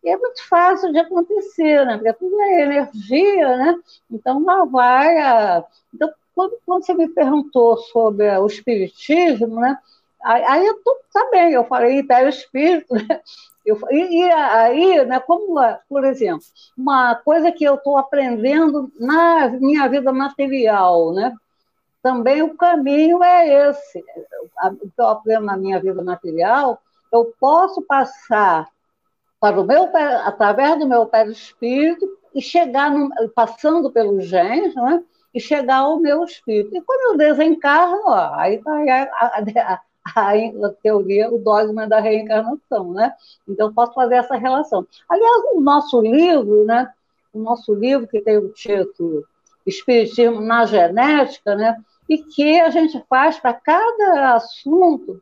é 0.06 0.18
muito 0.18 0.48
fácil 0.48 0.92
de 0.92 1.00
acontecer, 1.00 1.86
né? 1.86 1.98
Porque 1.98 2.14
tudo 2.14 2.40
é 2.42 2.62
energia, 2.62 3.58
né? 3.58 3.76
Então 4.10 4.44
lá 4.44 4.64
vai 4.66 5.18
a. 5.20 5.64
Então, 5.94 6.10
quando, 6.34 6.58
quando 6.66 6.86
você 6.86 6.94
me 6.94 7.10
perguntou 7.10 7.78
sobre 7.78 8.30
o 8.38 8.46
espiritismo, 8.46 9.60
né? 9.60 9.78
Aí 10.24 10.66
eu 10.66 10.82
tô, 10.84 10.98
tá 11.14 11.30
bem, 11.32 11.54
eu 11.54 11.64
falei 11.66 12.00
império 12.00 12.30
espírito, 12.30 12.94
né? 12.96 13.22
Eu, 13.66 13.78
e, 13.92 14.22
e, 14.22 14.32
aí, 14.32 15.06
né, 15.06 15.20
como, 15.20 15.60
por 15.90 16.06
exemplo, 16.06 16.44
uma 16.78 17.16
coisa 17.16 17.52
que 17.52 17.66
eu 17.66 17.76
estou 17.76 17.98
aprendendo 17.98 18.90
na 18.98 19.50
minha 19.50 19.88
vida 19.90 20.12
material, 20.14 21.14
né? 21.14 21.36
Também 22.08 22.42
o 22.42 22.56
caminho 22.56 23.22
é 23.22 23.70
esse. 23.70 24.00
O 24.00 24.88
eu 24.98 25.08
aprendo 25.08 25.46
na 25.46 25.58
minha 25.58 25.78
vida 25.78 26.02
material, 26.02 26.82
eu 27.12 27.34
posso 27.38 27.82
passar 27.82 28.70
para 29.42 29.60
o 29.60 29.66
meu, 29.66 29.90
através 30.24 30.80
do 30.80 30.88
meu 30.88 31.06
perispírito 31.06 32.08
e 32.34 32.42
chegar, 32.42 32.90
no, 32.90 33.10
passando 33.36 33.92
pelos 33.92 34.26
genes, 34.26 34.74
né? 34.74 35.04
e 35.34 35.40
chegar 35.42 35.80
ao 35.80 36.00
meu 36.00 36.24
espírito. 36.24 36.78
E 36.78 36.82
quando 36.82 37.12
eu 37.12 37.18
desencarno, 37.18 38.00
ó, 38.06 38.36
aí 38.36 38.56
está 38.56 38.72
a, 38.72 39.04
a, 39.12 39.82
a, 40.16 40.32
a, 40.32 40.70
teoria, 40.82 41.30
o 41.30 41.40
dogma 41.40 41.86
da 41.90 42.00
reencarnação, 42.00 42.94
né? 42.94 43.14
Então, 43.46 43.74
posso 43.74 43.94
fazer 43.94 44.16
essa 44.16 44.38
relação. 44.38 44.88
Aliás, 45.10 45.44
o 45.54 45.60
nosso 45.60 46.00
livro, 46.00 46.64
né? 46.64 46.90
O 47.34 47.40
nosso 47.40 47.74
livro, 47.76 48.08
que 48.08 48.22
tem 48.22 48.38
o 48.38 48.48
título 48.48 49.26
Espiritismo 49.66 50.40
na 50.40 50.66
Genética, 50.66 51.54
né? 51.54 51.76
E 52.10 52.18
que 52.18 52.60
a 52.60 52.70
gente 52.70 53.04
faz 53.10 53.40
para 53.40 53.54
cada 53.54 54.36
assunto 54.36 55.22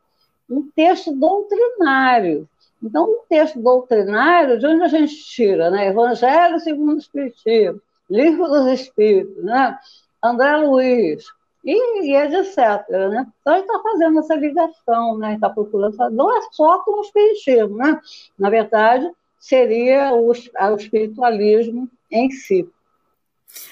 um 0.50 0.70
texto 0.76 1.12
doutrinário. 1.14 2.48
Então, 2.82 3.06
um 3.06 3.20
texto 3.28 3.60
doutrinário, 3.60 4.60
de 4.60 4.68
onde 4.68 4.84
a 4.84 4.88
gente 4.88 5.16
tira, 5.16 5.72
né? 5.72 5.88
Evangelho 5.88 6.60
segundo 6.60 6.96
o 6.96 7.00
Espiritismo, 7.00 7.82
Livro 8.10 8.48
dos 8.48 8.68
Espíritos, 8.68 9.44
né? 9.44 9.80
André 10.24 10.58
Luiz, 10.58 11.26
e, 11.66 12.12
e 12.12 12.16
etc. 12.16 12.58
Né? 12.90 13.28
Então, 13.42 13.54
a 13.54 13.58
gente 13.58 13.66
está 13.66 13.80
fazendo 13.80 14.20
essa 14.20 14.36
ligação, 14.36 15.18
né? 15.18 15.34
está 15.34 15.50
procurando, 15.50 15.98
não 16.12 16.38
é 16.38 16.42
só 16.52 16.80
com 16.80 17.00
o 17.00 17.02
Espiritismo, 17.02 17.78
né? 17.78 18.00
na 18.38 18.50
verdade, 18.50 19.10
seria 19.40 20.14
o, 20.14 20.30
o 20.30 20.76
espiritualismo 20.76 21.90
em 22.12 22.30
si. 22.30 22.70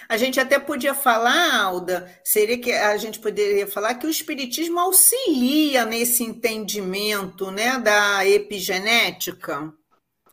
A 0.08 0.18
gente 0.18 0.40
até 0.40 0.60
podia 0.60 0.94
falar, 0.94 1.62
Alda, 1.62 2.10
seria 2.24 2.58
que 2.58 2.72
a 2.72 2.96
gente 2.98 3.20
poderia 3.20 3.68
falar 3.68 3.96
que 3.96 4.06
o 4.06 4.10
espiritismo 4.10 4.80
auxilia 4.80 5.86
nesse 5.86 6.24
entendimento, 6.24 7.52
né, 7.52 7.80
da 7.80 8.26
epigenética. 8.26 9.74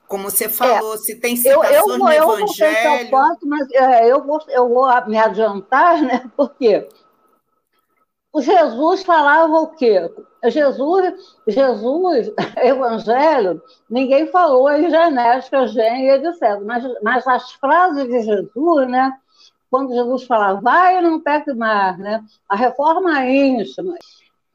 Como 0.06 0.28
você 0.28 0.48
falou, 0.48 0.94
é, 0.94 0.98
se 0.98 1.20
tem 1.20 1.36
citações 1.36 1.70
eu, 1.70 1.78
eu 1.78 1.86
vou, 1.86 1.98
no 1.98 2.12
eu 2.12 2.34
Evangelho. 2.34 3.10
Vou 3.10 3.20
ponto, 3.20 3.46
mas 3.46 3.70
é, 3.70 4.10
eu, 4.10 4.24
vou, 4.24 4.40
eu 4.48 4.68
vou 4.68 5.06
me 5.06 5.16
adiantar, 5.16 6.02
né? 6.02 6.28
Porque 6.36 6.88
o 8.32 8.42
Jesus 8.42 9.04
falava 9.04 9.52
o 9.52 9.68
quê? 9.68 10.10
Jesus, 10.46 11.36
Jesus, 11.46 12.32
Evangelho, 12.58 13.62
ninguém 13.88 14.26
falou 14.28 14.68
em 14.70 14.90
genética, 14.90 15.68
gene, 15.68 16.08
etc. 16.08 16.60
Mas, 16.64 16.84
mas 17.02 17.26
as 17.28 17.52
frases 17.52 18.08
de 18.08 18.22
Jesus, 18.22 18.88
né? 18.88 19.12
Quando 19.70 19.94
Jesus 19.94 20.24
fala, 20.24 20.60
vai 20.60 20.98
e 20.98 21.00
não 21.00 21.20
peque 21.20 21.52
mais, 21.54 21.98
né? 21.98 22.24
a 22.48 22.56
reforma 22.56 23.24
íntima, 23.24 23.94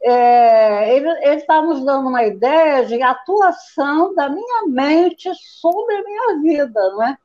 é, 0.01 0.95
ele, 0.95 1.09
ele 1.09 1.35
está 1.35 1.61
nos 1.61 1.83
dando 1.83 2.09
uma 2.09 2.23
ideia 2.23 2.85
de 2.85 3.01
atuação 3.01 4.13
da 4.13 4.29
minha 4.29 4.67
mente 4.67 5.29
sobre 5.33 5.95
a 5.95 6.03
minha 6.03 6.41
vida, 6.41 6.89
não 6.91 7.03
é? 7.03 7.17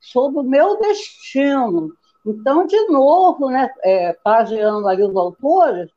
sobre 0.00 0.40
o 0.40 0.44
meu 0.44 0.78
destino. 0.78 1.92
Então, 2.24 2.66
de 2.66 2.86
novo, 2.88 3.48
né, 3.48 3.68
é, 3.82 4.16
ali 4.24 5.02
os 5.02 5.16
autores, 5.16 5.90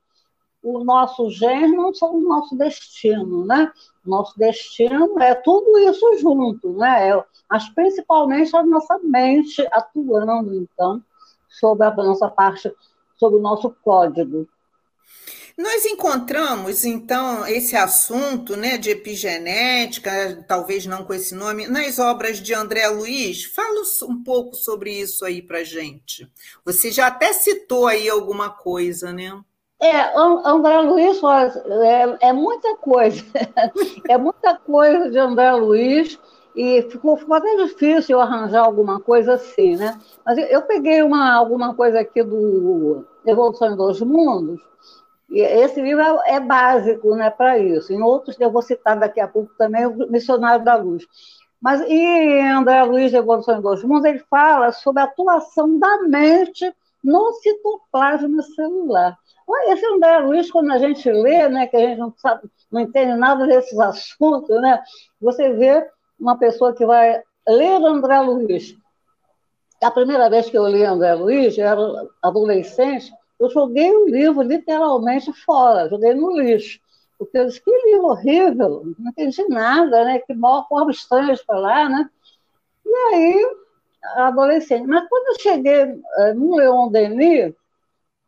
o 0.63 0.83
nosso 0.83 1.29
gênero 1.29 1.75
não 1.75 1.93
são 1.93 2.15
o 2.15 2.21
nosso 2.21 2.55
destino, 2.55 3.45
né? 3.45 3.71
Nosso 4.05 4.37
destino 4.37 5.19
é 5.19 5.33
tudo 5.33 5.77
isso 5.79 6.17
junto, 6.19 6.73
né? 6.73 7.09
É, 7.09 7.23
mas 7.49 7.67
principalmente 7.69 8.55
a 8.55 8.63
nossa 8.63 8.99
mente 9.03 9.67
atuando, 9.71 10.55
então, 10.55 11.01
sobre 11.59 11.85
a 11.85 11.91
nossa 11.91 12.29
parte, 12.29 12.73
sobre 13.17 13.39
o 13.39 13.41
nosso 13.41 13.69
código. 13.83 14.47
Nós 15.57 15.85
encontramos, 15.85 16.85
então, 16.85 17.45
esse 17.45 17.75
assunto 17.75 18.55
né, 18.55 18.77
de 18.77 18.89
epigenética, 18.89 20.43
talvez 20.47 20.85
não 20.85 21.03
com 21.03 21.13
esse 21.13 21.35
nome, 21.35 21.67
nas 21.67 21.99
obras 21.99 22.41
de 22.41 22.53
André 22.53 22.87
Luiz. 22.87 23.43
Fala 23.43 23.81
um 24.09 24.23
pouco 24.23 24.55
sobre 24.55 24.91
isso 24.91 25.25
aí 25.25 25.41
para 25.41 25.63
gente. 25.63 26.27
Você 26.65 26.89
já 26.89 27.07
até 27.07 27.33
citou 27.33 27.85
aí 27.85 28.09
alguma 28.09 28.49
coisa, 28.49 29.11
né? 29.11 29.39
É, 29.79 30.15
André 30.15 30.79
Luiz 30.81 31.19
é, 31.23 32.29
é 32.29 32.33
muita 32.33 32.77
coisa. 32.77 33.23
é 34.07 34.17
muita 34.17 34.55
coisa 34.55 35.09
de 35.09 35.17
André 35.17 35.51
Luiz 35.53 36.17
e 36.55 36.81
ficou, 36.83 37.17
ficou 37.17 37.35
até 37.35 37.55
difícil 37.57 38.17
eu 38.17 38.21
arranjar 38.21 38.65
alguma 38.65 38.99
coisa 38.99 39.33
assim, 39.33 39.75
né? 39.75 39.97
Mas 40.25 40.37
eu, 40.37 40.45
eu 40.45 40.61
peguei 40.63 41.01
uma, 41.01 41.33
alguma 41.33 41.73
coisa 41.73 41.99
aqui 41.99 42.21
do 42.23 43.05
Evolução 43.25 43.75
dos 43.75 44.01
Mundos, 44.01 44.61
e 45.31 45.39
esse 45.39 45.81
livro 45.81 46.01
é, 46.01 46.35
é 46.35 46.39
básico 46.41 47.15
né, 47.15 47.29
para 47.29 47.57
isso. 47.57 47.93
Em 47.93 48.01
outros, 48.01 48.37
eu 48.39 48.51
vou 48.51 48.61
citar 48.61 48.99
daqui 48.99 49.21
a 49.21 49.27
pouco 49.27 49.53
também 49.57 49.85
o 49.85 50.11
Missionário 50.11 50.63
da 50.65 50.75
Luz. 50.75 51.07
Mas 51.61 51.79
e 51.87 52.39
André 52.41 52.83
Luiz 52.83 53.11
de 53.11 53.17
Evolução 53.17 53.61
dos 53.61 53.83
Mundos, 53.83 54.03
ele 54.03 54.19
fala 54.29 54.73
sobre 54.73 55.01
a 55.01 55.05
atuação 55.05 55.79
da 55.79 56.01
mente 56.03 56.73
no 57.01 57.31
citoplasma 57.33 58.41
celular. 58.41 59.17
Esse 59.67 59.85
André 59.85 60.19
Luiz, 60.19 60.51
quando 60.51 60.71
a 60.71 60.77
gente 60.77 61.09
lê, 61.09 61.47
né, 61.47 61.67
que 61.67 61.77
a 61.77 61.79
gente 61.79 61.99
não, 61.99 62.13
sabe, 62.17 62.49
não 62.71 62.81
entende 62.81 63.13
nada 63.15 63.45
desses 63.47 63.77
assuntos, 63.79 64.61
né, 64.61 64.81
você 65.19 65.53
vê 65.53 65.87
uma 66.21 66.37
pessoa 66.37 66.73
que 66.73 66.85
vai 66.85 67.21
ler 67.47 67.83
André 67.83 68.19
Luiz. 68.21 68.77
A 69.81 69.89
primeira 69.89 70.29
vez 70.29 70.49
que 70.49 70.57
eu 70.57 70.67
li 70.67 70.85
André 70.85 71.15
Luiz, 71.15 71.57
eu 71.57 71.65
era 71.65 72.07
adolescente, 72.21 73.11
eu 73.39 73.49
joguei 73.49 73.91
o 73.91 74.07
livro 74.07 74.43
literalmente 74.43 75.33
fora, 75.33 75.89
joguei 75.89 76.13
no 76.13 76.39
lixo. 76.39 76.79
Porque 77.17 77.37
eu 77.37 77.45
disse, 77.45 77.61
que 77.61 77.71
livro 77.85 78.05
horrível, 78.05 78.83
não 78.97 79.09
entendi 79.09 79.43
nada, 79.47 80.05
né? 80.05 80.19
Que 80.19 80.33
maior 80.33 80.67
forma 80.67 80.91
estranha 80.91 81.35
de 81.35 81.43
falar, 81.43 81.89
né? 81.89 82.09
E 82.85 82.95
aí, 82.95 83.55
adolescente. 84.15 84.87
Mas 84.87 85.07
quando 85.07 85.27
eu 85.27 85.39
cheguei 85.39 86.01
eh, 86.17 86.33
no 86.33 86.55
Leon 86.55 86.89
Denis, 86.89 87.53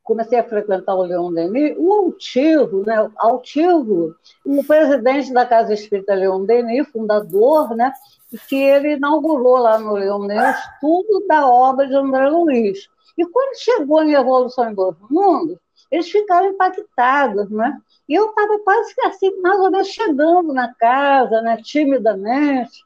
comecei 0.04 0.38
a 0.38 0.44
frequentar 0.44 0.96
o 0.96 1.04
Leon 1.04 1.32
Denis, 1.34 1.76
o 1.78 1.94
Altivo, 1.94 2.84
né, 2.86 3.10
Altivo, 3.18 4.16
o 4.46 4.64
presidente 4.64 5.32
da 5.32 5.46
Casa 5.46 5.74
Espírita 5.74 6.14
Leon 6.14 6.44
Denis, 6.46 6.88
fundador, 6.90 7.76
né, 7.76 7.94
que 8.50 8.56
ele 8.56 8.94
inaugurou 8.96 9.58
lá 9.58 9.80
no 9.80 9.94
Leon 9.94 10.28
Denis 10.28 10.44
o 10.44 10.60
estudo 10.60 11.28
da 11.28 11.48
obra 11.48 11.88
de 11.88 11.96
André 11.96 12.30
Luiz. 12.30 12.90
E 13.18 13.26
quando 13.26 13.60
chegou 13.60 14.04
em 14.04 14.14
Evolução 14.14 14.70
em 14.70 14.74
Dois 14.74 14.96
Mundos, 15.10 15.58
eles 15.90 16.10
ficaram 16.10 16.48
impactados, 16.48 17.50
né? 17.52 17.78
E 18.10 18.16
eu 18.16 18.30
estava 18.30 18.58
quase 18.60 18.96
que 18.96 19.02
assim, 19.02 19.40
mais 19.42 19.60
ou 19.60 19.70
menos 19.70 19.88
chegando 19.88 20.52
na 20.52 20.74
casa, 20.74 21.42
né, 21.42 21.58
timidamente, 21.64 22.84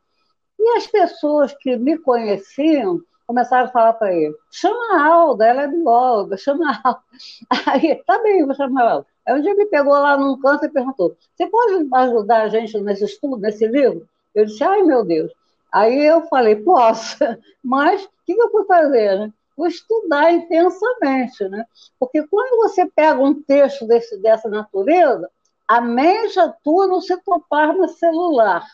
e 0.59 0.77
as 0.77 0.85
pessoas 0.87 1.55
que 1.59 1.77
me 1.77 1.97
conheciam 1.97 2.99
começaram 3.27 3.65
a 3.65 3.71
falar 3.71 3.93
para 3.93 4.13
ele: 4.13 4.33
chama 4.49 4.95
a 4.95 5.05
Alda, 5.05 5.45
ela 5.45 5.63
é 5.63 5.67
bióloga, 5.67 6.37
chama 6.37 6.71
a 6.71 6.87
Alda. 6.87 7.03
Aí, 7.67 8.01
tá 8.05 8.17
bem, 8.23 8.45
vou 8.45 8.55
chamar 8.55 8.83
a 8.83 8.91
Alda. 8.93 9.07
Aí 9.27 9.35
um 9.35 9.41
dia 9.41 9.53
me 9.53 9.65
pegou 9.65 9.93
lá 9.93 10.17
num 10.17 10.39
canto 10.39 10.65
e 10.65 10.69
perguntou: 10.69 11.15
Você 11.35 11.45
pode 11.47 11.87
ajudar 11.93 12.43
a 12.43 12.47
gente 12.47 12.79
nesse 12.79 13.03
estudo, 13.03 13.37
nesse 13.37 13.67
livro? 13.67 14.07
Eu 14.33 14.45
disse: 14.45 14.63
Ai, 14.63 14.81
meu 14.83 15.03
Deus. 15.03 15.31
Aí 15.71 16.05
eu 16.05 16.21
falei: 16.27 16.55
Posso, 16.55 17.17
mas 17.61 18.05
o 18.05 18.09
que, 18.25 18.33
que 18.33 18.41
eu 18.41 18.49
fui 18.49 18.65
fazer? 18.65 19.19
Né? 19.19 19.33
Vou 19.57 19.67
estudar 19.67 20.31
intensamente, 20.31 21.47
né? 21.49 21.65
Porque 21.99 22.25
quando 22.27 22.57
você 22.57 22.85
pega 22.85 23.19
um 23.19 23.41
texto 23.41 23.85
desse, 23.85 24.17
dessa 24.21 24.47
natureza, 24.47 25.29
a 25.67 25.81
mente 25.81 26.39
atua 26.39 26.87
no 26.87 27.01
citoplasma 27.01 27.87
celular. 27.89 28.65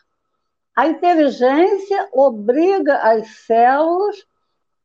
A 0.76 0.88
inteligência 0.88 2.10
obriga 2.12 2.98
as 2.98 3.28
células 3.46 4.24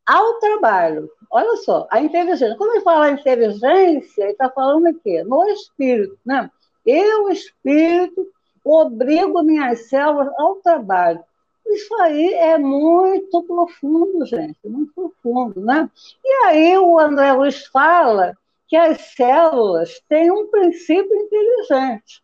ao 0.09 0.41
trabalho. 0.41 1.11
Olha 1.31 1.57
só, 1.59 1.87
a 1.91 2.01
inteligência. 2.01 2.57
Quando 2.57 2.73
ele 2.73 2.81
fala 2.81 3.11
inteligência, 3.11 4.23
ele 4.23 4.33
está 4.33 4.49
falando 4.49 4.87
aqui, 4.87 5.23
no 5.23 5.45
espírito, 5.51 6.19
né? 6.25 6.51
Eu, 6.87 7.29
espírito, 7.29 8.27
obrigo 8.65 9.43
minhas 9.43 9.89
células 9.91 10.33
ao 10.39 10.57
trabalho. 10.57 11.23
Isso 11.67 11.95
aí 12.01 12.33
é 12.33 12.57
muito 12.57 13.43
profundo, 13.43 14.25
gente, 14.25 14.57
muito 14.65 14.91
profundo, 14.95 15.61
né? 15.61 15.91
E 16.25 16.47
aí 16.47 16.79
o 16.79 16.99
André 16.99 17.31
Luiz 17.33 17.67
fala 17.67 18.35
que 18.67 18.77
as 18.77 18.99
células 19.15 20.01
têm 20.09 20.31
um 20.31 20.47
princípio 20.47 21.15
inteligente. 21.15 22.23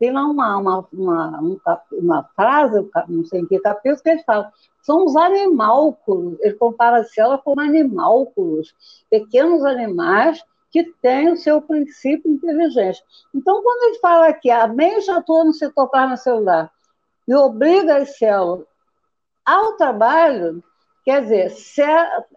Tem 0.00 0.10
lá 0.10 0.24
uma, 0.24 0.56
uma, 0.56 0.88
uma, 0.90 1.82
uma 1.92 2.24
frase, 2.34 2.90
não 3.06 3.22
sei 3.26 3.42
em 3.42 3.46
que 3.46 3.60
capítulo, 3.60 4.02
que 4.02 4.08
ele 4.08 4.22
fala, 4.22 4.50
são 4.80 5.04
os 5.04 5.14
animálculos, 5.14 6.38
ele 6.40 6.54
compara 6.54 7.00
as 7.00 7.12
células 7.12 7.42
como 7.44 7.60
animálculos, 7.60 8.74
pequenos 9.10 9.62
animais 9.62 10.42
que 10.70 10.84
têm 11.02 11.30
o 11.30 11.36
seu 11.36 11.60
princípio 11.60 12.32
inteligente. 12.32 13.04
Então, 13.34 13.62
quando 13.62 13.90
ele 13.90 13.98
fala 13.98 14.32
que 14.32 14.50
a 14.50 14.66
mente 14.66 15.10
atua 15.10 15.44
no 15.44 15.52
celular 16.16 16.72
e 17.28 17.34
obriga 17.34 17.98
as 17.98 18.16
células 18.16 18.64
ao 19.44 19.76
trabalho, 19.76 20.64
quer 21.04 21.22
dizer, 21.22 21.52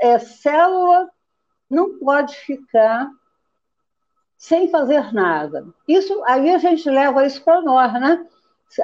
é, 0.01 0.19
célula 0.19 1.09
não 1.69 1.97
pode 1.97 2.35
ficar 2.35 3.09
sem 4.43 4.67
fazer 4.67 5.13
nada. 5.13 5.65
Isso 5.87 6.21
aí 6.25 6.53
a 6.53 6.57
gente 6.57 6.89
leva 6.89 7.25
isso 7.25 7.41
para 7.45 7.61
nós, 7.61 7.93
né? 7.93 8.27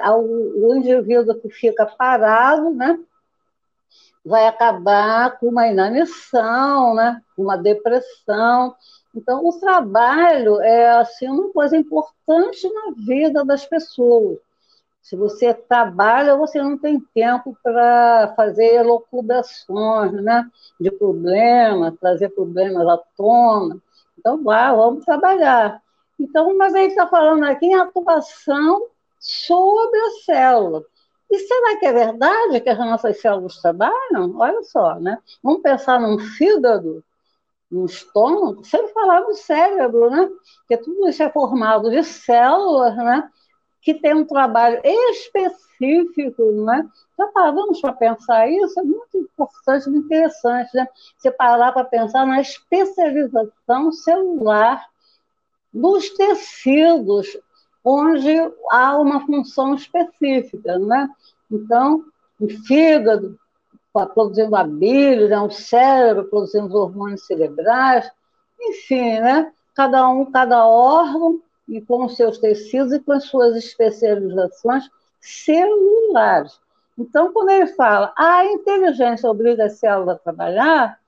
O, 0.06 0.68
o 0.68 0.74
indivíduo 0.74 1.38
que 1.38 1.50
fica 1.50 1.84
parado, 1.84 2.70
né? 2.70 2.98
Vai 4.24 4.46
acabar 4.46 5.38
com 5.38 5.48
uma 5.48 5.68
inanição, 5.68 6.94
né? 6.94 7.20
Uma 7.36 7.58
depressão. 7.58 8.74
Então, 9.14 9.44
o 9.44 9.52
trabalho 9.60 10.62
é 10.62 10.92
assim 10.92 11.28
uma 11.28 11.50
coisa 11.52 11.76
importante 11.76 12.66
na 12.72 12.94
vida 12.96 13.44
das 13.44 13.66
pessoas. 13.66 14.38
Se 15.02 15.14
você 15.14 15.52
trabalha, 15.52 16.38
você 16.38 16.62
não 16.62 16.78
tem 16.78 16.98
tempo 17.14 17.54
para 17.62 18.32
fazer 18.34 18.76
elucubrações 18.76 20.12
né? 20.22 20.48
de 20.80 20.90
problemas, 20.90 21.98
trazer 22.00 22.30
problemas 22.30 22.88
à 22.88 22.96
tona. 23.14 23.78
Então, 24.20 24.42
vá, 24.42 24.72
vamos 24.74 25.04
trabalhar. 25.04 25.82
Então, 26.18 26.54
mas 26.56 26.74
aí 26.74 26.88
está 26.88 27.06
falando 27.06 27.42
aqui 27.44 27.66
em 27.66 27.74
atuação 27.74 28.86
sobre 29.18 29.98
a 29.98 30.10
célula. 30.26 30.84
E 31.30 31.38
será 31.38 31.78
que 31.78 31.86
é 31.86 31.92
verdade 31.92 32.60
que 32.60 32.68
as 32.68 32.78
nossas 32.78 33.18
células 33.18 33.56
trabalham? 33.56 34.36
Olha 34.36 34.62
só, 34.62 34.96
né? 35.00 35.16
Vamos 35.42 35.62
pensar 35.62 35.98
num 35.98 36.18
fígado, 36.18 37.02
no 37.70 37.86
estômago, 37.86 38.62
sempre 38.62 38.92
falar 38.92 39.22
no 39.22 39.34
cérebro, 39.34 40.10
né? 40.10 40.28
Porque 40.58 40.76
tudo 40.76 41.08
isso 41.08 41.22
é 41.22 41.30
formado 41.30 41.90
de 41.90 42.02
células, 42.04 42.94
né? 42.96 43.30
Que 43.80 43.94
tem 43.94 44.12
um 44.12 44.26
trabalho 44.26 44.80
específico, 44.84 45.69
né? 45.80 46.88
Já 47.18 47.26
paramos 47.28 47.80
para 47.80 47.92
pensar 47.92 48.48
isso? 48.48 48.78
É 48.78 48.82
muito 48.82 49.16
importante, 49.16 49.88
muito 49.88 50.06
interessante, 50.06 50.74
né? 50.74 50.86
Você 51.16 51.30
parar 51.30 51.72
para 51.72 51.84
pensar 51.84 52.26
na 52.26 52.40
especialização 52.40 53.92
celular 53.92 54.86
dos 55.72 56.10
tecidos, 56.10 57.36
onde 57.84 58.36
há 58.70 58.98
uma 58.98 59.24
função 59.24 59.74
específica, 59.74 60.78
né? 60.78 61.08
Então, 61.50 62.04
o 62.38 62.48
fígado 62.48 63.38
produzindo 64.14 64.54
a 64.54 64.64
bile, 64.64 65.28
né? 65.28 65.40
o 65.40 65.50
cérebro 65.50 66.24
produzindo 66.24 66.66
os 66.66 66.74
hormônios 66.74 67.26
cerebrais, 67.26 68.10
enfim, 68.60 69.18
né? 69.18 69.52
Cada 69.74 70.08
um, 70.08 70.30
cada 70.30 70.66
órgão 70.66 71.40
e 71.68 71.80
com 71.80 72.04
os 72.04 72.16
seus 72.16 72.38
tecidos 72.38 72.92
e 72.92 73.00
com 73.00 73.12
as 73.12 73.24
suas 73.24 73.56
especializações 73.56 74.88
celulares. 75.20 76.58
Então, 76.98 77.32
quando 77.32 77.50
ele 77.50 77.66
fala 77.68 78.12
a 78.16 78.44
inteligência 78.44 79.30
obriga 79.30 79.66
a 79.66 79.70
célula 79.70 80.12
a 80.12 80.18
trabalhar, 80.18 80.98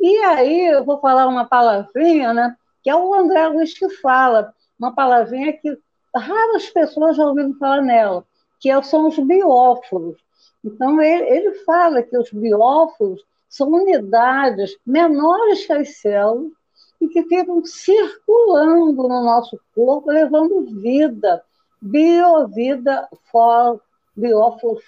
e 0.00 0.16
aí 0.24 0.66
eu 0.68 0.84
vou 0.84 0.98
falar 0.98 1.28
uma 1.28 1.44
palavrinha, 1.44 2.32
né, 2.32 2.56
que 2.82 2.90
é 2.90 2.96
o 2.96 3.14
André 3.14 3.46
Luiz 3.48 3.78
que 3.78 3.88
fala, 3.88 4.52
uma 4.78 4.94
palavrinha 4.94 5.52
que 5.52 5.78
raras 6.14 6.68
pessoas 6.70 7.16
já 7.16 7.24
ouviram 7.24 7.54
falar 7.54 7.82
nela, 7.82 8.24
que 8.58 8.70
é 8.70 8.82
são 8.82 9.08
os 9.08 9.18
bióforos. 9.18 10.20
Então, 10.64 11.00
ele, 11.00 11.24
ele 11.24 11.54
fala 11.64 12.02
que 12.02 12.16
os 12.16 12.30
bióforos 12.30 13.24
são 13.48 13.68
unidades 13.68 14.76
menores 14.86 15.66
que 15.66 15.72
as 15.72 15.96
células 15.96 16.52
e 17.00 17.08
que 17.08 17.22
ficam 17.24 17.64
circulando 17.64 19.02
no 19.02 19.24
nosso 19.24 19.60
corpo, 19.74 20.10
levando 20.10 20.64
vida, 20.80 21.44
biovida 21.82 23.08
fora 23.30 23.80
biófilo 24.16 24.78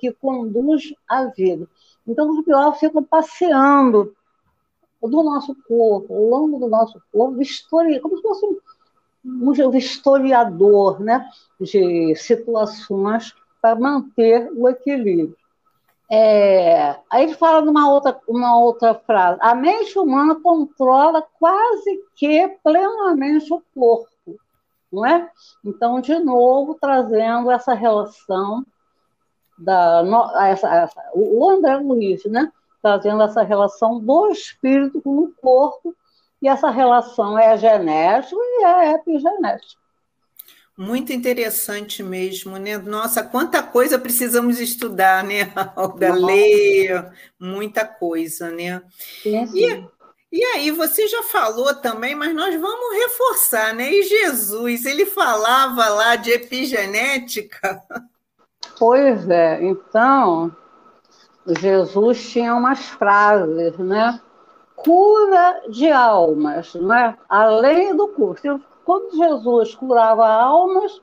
que 0.00 0.12
conduz 0.12 0.94
à 1.08 1.26
vida. 1.26 1.68
Então, 2.06 2.30
os 2.30 2.44
biófilos 2.44 2.78
ficam 2.78 3.02
passeando 3.02 4.14
do 5.02 5.22
nosso 5.22 5.54
corpo, 5.66 6.14
ao 6.14 6.22
longo 6.22 6.58
do 6.58 6.68
nosso 6.68 7.00
corpo, 7.12 7.42
histori... 7.42 8.00
como 8.00 8.16
se 8.16 8.22
fosse 8.22 8.46
um, 8.46 8.58
um 9.24 9.76
historiador 9.76 11.00
né, 11.00 11.28
de 11.60 12.14
situações 12.16 13.34
para 13.60 13.74
manter 13.74 14.50
o 14.56 14.68
equilíbrio. 14.68 15.36
É, 16.10 16.96
aí 17.10 17.24
ele 17.24 17.34
fala 17.34 17.62
numa 17.64 17.90
outra, 17.90 18.20
uma 18.28 18.58
outra 18.58 18.94
frase: 18.94 19.38
a 19.40 19.54
mente 19.54 19.98
humana 19.98 20.34
controla 20.34 21.26
quase 21.38 22.04
que 22.14 22.48
plenamente 22.62 23.52
o 23.52 23.62
corpo 23.74 24.11
não 24.92 25.06
é? 25.06 25.30
Então, 25.64 26.00
de 26.00 26.18
novo, 26.18 26.76
trazendo 26.80 27.50
essa 27.50 27.74
relação 27.74 28.64
da 29.58 30.02
essa, 30.48 30.74
essa, 30.74 31.02
o 31.14 31.48
André 31.48 31.76
Luiz, 31.76 32.24
né? 32.24 32.50
Trazendo 32.82 33.22
essa 33.22 33.42
relação 33.42 34.00
do 34.00 34.28
espírito 34.28 35.00
com 35.00 35.18
o 35.18 35.32
corpo, 35.40 35.94
e 36.42 36.48
essa 36.48 36.68
relação 36.70 37.38
é 37.38 37.56
genética 37.56 38.36
e 38.36 38.64
é 38.64 38.92
epigenética. 38.92 39.80
Muito 40.76 41.12
interessante 41.12 42.02
mesmo, 42.02 42.56
né? 42.56 42.78
Nossa, 42.78 43.22
quanta 43.22 43.62
coisa 43.62 43.98
precisamos 43.98 44.58
estudar, 44.58 45.22
né, 45.22 45.52
Alda? 45.76 46.14
Ler, 46.14 47.12
muita 47.38 47.84
coisa, 47.84 48.50
né? 48.50 48.82
Sim, 49.22 49.46
sim. 49.46 49.58
E 49.58 49.88
e 50.32 50.42
aí, 50.42 50.70
você 50.70 51.06
já 51.06 51.22
falou 51.24 51.74
também, 51.74 52.14
mas 52.14 52.34
nós 52.34 52.58
vamos 52.58 52.96
reforçar, 52.96 53.74
né? 53.74 53.92
E 53.92 54.02
Jesus, 54.02 54.86
ele 54.86 55.04
falava 55.04 55.90
lá 55.90 56.16
de 56.16 56.30
epigenética? 56.30 57.82
Pois 58.78 59.28
é, 59.28 59.62
então, 59.62 60.50
Jesus 61.46 62.30
tinha 62.30 62.54
umas 62.54 62.80
frases, 62.80 63.76
né? 63.76 64.18
Cura 64.74 65.62
de 65.68 65.92
almas, 65.92 66.74
né? 66.76 67.16
Além 67.28 67.94
do 67.94 68.08
curso. 68.08 68.58
Quando 68.86 69.14
Jesus 69.14 69.74
curava 69.74 70.26
almas, 70.26 70.96
o 70.96 71.02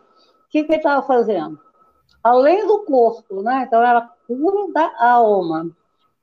que, 0.49 0.63
que 0.63 0.71
ele 0.71 0.77
estava 0.77 1.05
fazendo? 1.05 1.59
Além 2.23 2.65
do 2.65 2.79
corpo, 2.79 3.43
né? 3.43 3.65
Então, 3.67 3.81
era 3.81 4.09
cura 4.25 4.73
da 4.73 4.91
alma. 4.99 5.69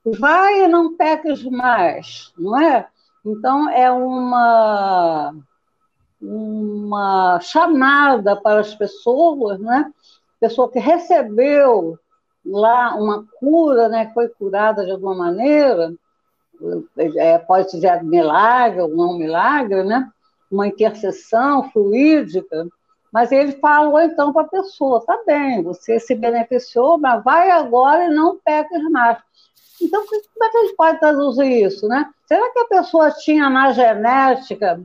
Vai 0.04 0.64
e 0.64 0.68
não 0.68 0.96
peques 0.96 1.44
mais, 1.44 2.32
não 2.36 2.60
é? 2.60 2.88
Então, 3.26 3.68
é 3.68 3.90
uma, 3.90 5.34
uma 6.22 7.40
chamada 7.40 8.36
para 8.36 8.60
as 8.60 8.72
pessoas, 8.72 9.58
né? 9.58 9.92
Pessoa 10.38 10.70
que 10.70 10.78
recebeu 10.78 11.98
lá 12.44 12.94
uma 12.94 13.26
cura, 13.40 13.88
né? 13.88 14.12
Foi 14.14 14.28
curada 14.28 14.84
de 14.84 14.92
alguma 14.92 15.14
maneira, 15.14 15.92
é, 17.16 17.36
pode 17.38 17.72
dizer 17.72 18.02
milagre 18.04 18.80
ou 18.80 18.88
não 18.88 19.18
milagre, 19.18 19.82
né? 19.82 20.08
Uma 20.48 20.68
intercessão 20.68 21.68
fluídica, 21.70 22.68
mas 23.12 23.32
ele 23.32 23.52
falou 23.52 24.00
então 24.00 24.32
para 24.32 24.42
a 24.42 24.48
pessoa: 24.48 25.04
tá 25.04 25.20
bem, 25.26 25.64
você 25.64 25.98
se 25.98 26.14
beneficiou, 26.14 26.96
mas 26.96 27.24
vai 27.24 27.50
agora 27.50 28.04
e 28.04 28.14
não 28.14 28.38
peques 28.38 28.82
mais. 28.90 29.18
Então, 29.80 30.04
como 30.06 30.44
é 30.44 30.48
que 30.50 30.56
a 30.56 30.62
gente 30.62 30.76
pode 30.76 31.00
traduzir 31.00 31.66
isso, 31.66 31.86
né? 31.86 32.10
Será 32.26 32.50
que 32.52 32.58
a 32.60 32.66
pessoa 32.66 33.10
tinha 33.10 33.48
na 33.50 33.72
genética 33.72 34.80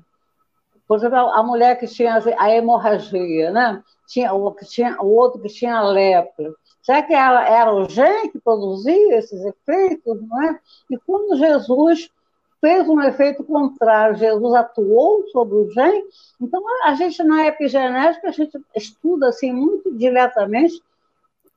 Por 0.87 0.97
exemplo, 0.97 1.17
a 1.17 1.41
mulher 1.43 1.79
que 1.79 1.87
tinha 1.87 2.21
a 2.37 2.51
hemorragia, 2.51 3.51
né? 3.51 3.81
tinha, 4.11 4.33
o, 4.33 4.51
que 4.51 4.65
tinha, 4.65 5.01
o 5.01 5.07
outro 5.07 5.41
que 5.41 5.47
tinha 5.47 5.77
a 5.77 5.87
lepra. 5.89 6.53
Será 6.81 7.01
que 7.01 7.13
era, 7.13 7.47
era 7.47 7.73
o 7.73 7.87
gene 7.87 8.29
que 8.29 8.39
produzia 8.39 9.17
esses 9.17 9.41
efeitos? 9.45 10.21
Não 10.21 10.43
é? 10.43 10.59
E 10.89 10.97
quando 10.97 11.37
Jesus 11.37 12.11
fez 12.59 12.87
um 12.89 13.01
efeito 13.01 13.43
contrário, 13.43 14.17
Jesus 14.17 14.53
atuou 14.53 15.25
sobre 15.29 15.55
o 15.55 15.71
gene, 15.71 16.03
então 16.39 16.61
a 16.83 16.93
gente 16.93 17.23
na 17.23 17.47
epigenética, 17.47 18.27
a 18.27 18.31
gente 18.31 18.59
estuda 18.75 19.29
assim 19.29 19.51
muito 19.51 19.91
diretamente 19.95 20.81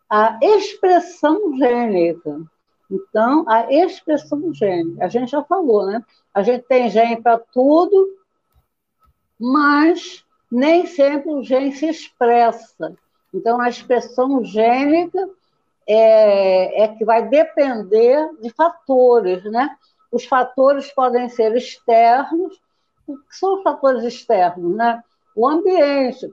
a 0.08 0.38
expressão 0.40 1.56
gênica. 1.58 2.40
Então, 2.90 3.44
a 3.48 3.72
expressão 3.72 4.52
gênica, 4.52 5.04
a 5.04 5.08
gente 5.08 5.30
já 5.30 5.42
falou, 5.42 5.86
né? 5.86 6.04
A 6.32 6.42
gente 6.42 6.64
tem 6.64 6.90
gene 6.90 7.20
para 7.20 7.38
tudo, 7.38 8.16
mas 9.38 10.24
nem 10.50 10.86
sempre 10.86 11.30
o 11.30 11.42
gene 11.42 11.72
se 11.72 11.86
expressa. 11.86 12.94
Então, 13.32 13.60
a 13.60 13.68
expressão 13.68 14.44
gênica 14.44 15.28
é, 15.86 16.84
é 16.84 16.88
que 16.88 17.04
vai 17.04 17.28
depender 17.28 18.28
de 18.40 18.50
fatores, 18.50 19.42
né? 19.44 19.76
Os 20.12 20.24
fatores 20.24 20.92
podem 20.92 21.28
ser 21.28 21.56
externos. 21.56 22.60
O 23.06 23.18
que 23.18 23.36
são 23.36 23.56
os 23.56 23.62
fatores 23.62 24.04
externos, 24.04 24.76
né? 24.76 25.02
O 25.34 25.48
ambiente. 25.48 26.32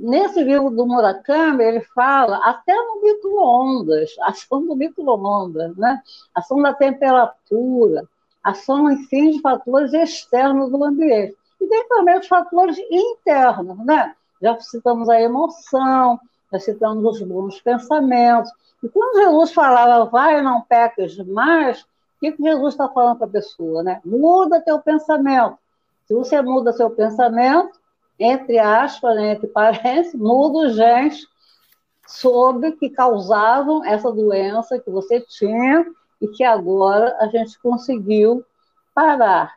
Nesse 0.00 0.42
livro 0.42 0.70
do 0.70 0.86
Murakami, 0.86 1.64
ele 1.64 1.80
fala 1.94 2.38
até 2.38 2.74
no 2.74 3.00
micro-ondas, 3.00 4.10
ação 4.22 4.66
do 4.66 4.76
micro-ondas, 4.76 5.76
né? 5.76 6.02
ação 6.34 6.60
da 6.60 6.74
temperatura, 6.74 8.04
ação, 8.42 8.90
enfim, 8.90 9.30
de 9.30 9.40
fatores 9.40 9.92
externos 9.92 10.70
do 10.70 10.84
ambiente. 10.84 11.36
E 11.60 11.66
tem 11.66 11.88
também 11.88 12.18
os 12.18 12.26
fatores 12.26 12.78
internos, 12.90 13.78
né? 13.84 14.14
Já 14.40 14.58
citamos 14.60 15.08
a 15.08 15.20
emoção, 15.20 16.18
já 16.50 16.58
citamos 16.58 17.04
os 17.04 17.22
bons 17.22 17.60
pensamentos. 17.60 18.50
E 18.82 18.88
quando 18.88 19.20
Jesus 19.20 19.52
falava, 19.52 20.06
vai, 20.06 20.42
não 20.42 20.62
peques 20.62 21.18
mais, 21.18 21.82
o 21.82 21.86
que, 22.20 22.32
que 22.32 22.42
Jesus 22.42 22.74
está 22.74 22.88
falando 22.88 23.18
para 23.18 23.26
a 23.26 23.30
pessoa? 23.30 23.82
Né? 23.82 24.00
Muda 24.04 24.60
teu 24.60 24.78
pensamento. 24.80 25.58
Se 26.06 26.14
você 26.14 26.42
muda 26.42 26.72
seu 26.72 26.90
pensamento, 26.90 27.79
entre 28.20 28.58
aspas, 28.58 29.16
né, 29.16 29.32
entre 29.32 29.48
parênteses, 29.48 30.14
muda 30.20 30.66
os 30.66 30.76
genes 30.76 31.26
sobre 32.06 32.72
que 32.72 32.90
causavam 32.90 33.84
essa 33.84 34.12
doença 34.12 34.78
que 34.78 34.90
você 34.90 35.20
tinha 35.20 35.86
e 36.20 36.28
que 36.28 36.44
agora 36.44 37.16
a 37.20 37.26
gente 37.28 37.58
conseguiu 37.60 38.44
parar. 38.94 39.54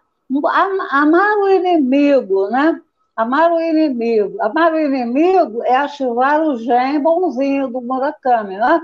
Amar 0.92 1.38
o 1.40 1.50
inimigo, 1.50 2.50
né? 2.50 2.80
Amar 3.16 3.52
o 3.52 3.60
inimigo. 3.60 4.42
Amar 4.42 4.74
o 4.74 4.80
inimigo 4.80 5.62
é 5.64 5.76
ativar 5.76 6.42
o 6.42 6.56
gene 6.56 7.00
bonzinho 7.00 7.68
do 7.68 7.82
Murakami, 7.82 8.56
né? 8.56 8.82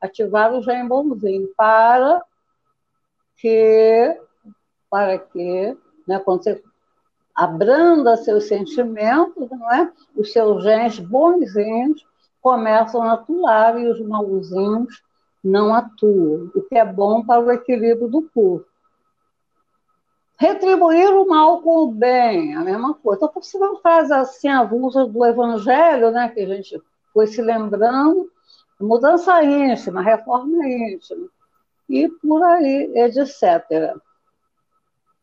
Ativar 0.00 0.52
o 0.52 0.62
gene 0.62 0.88
bonzinho 0.88 1.48
para 1.56 2.22
que, 3.36 4.20
para 4.90 5.18
que, 5.18 5.76
né, 6.06 6.18
quando 6.18 6.42
você 6.42 6.62
abranda 7.40 8.18
seus 8.18 8.48
sentimentos, 8.48 9.48
não 9.50 9.72
é? 9.72 9.90
Os 10.14 10.30
seus 10.30 10.62
genes 10.62 10.98
bonzinhos 10.98 12.06
começam 12.42 13.02
a 13.02 13.14
atuar 13.14 13.80
e 13.80 13.88
os 13.88 13.98
malzinhos 14.00 15.02
não 15.42 15.74
atuam, 15.74 16.50
o 16.54 16.60
que 16.60 16.76
é 16.76 16.84
bom 16.84 17.24
para 17.24 17.40
o 17.40 17.50
equilíbrio 17.50 18.08
do 18.08 18.22
corpo. 18.22 18.66
Retribuir 20.36 21.08
o 21.14 21.26
mal 21.26 21.62
com 21.62 21.84
o 21.84 21.92
bem, 21.92 22.54
a 22.54 22.60
mesma 22.60 22.92
coisa. 22.92 23.24
Então, 23.24 23.42
você 23.42 23.58
não 23.58 23.76
faz 23.80 24.10
assim 24.10 24.48
avulsa 24.48 25.06
do 25.06 25.24
Evangelho, 25.24 26.10
né, 26.10 26.28
que 26.28 26.40
a 26.40 26.46
gente 26.46 26.78
foi 27.12 27.26
se 27.26 27.40
lembrando, 27.40 28.30
mudança 28.78 29.42
íntima, 29.42 30.02
reforma 30.02 30.66
íntima, 30.66 31.26
e 31.88 32.06
por 32.06 32.42
aí, 32.42 32.92
etc. 32.96 33.96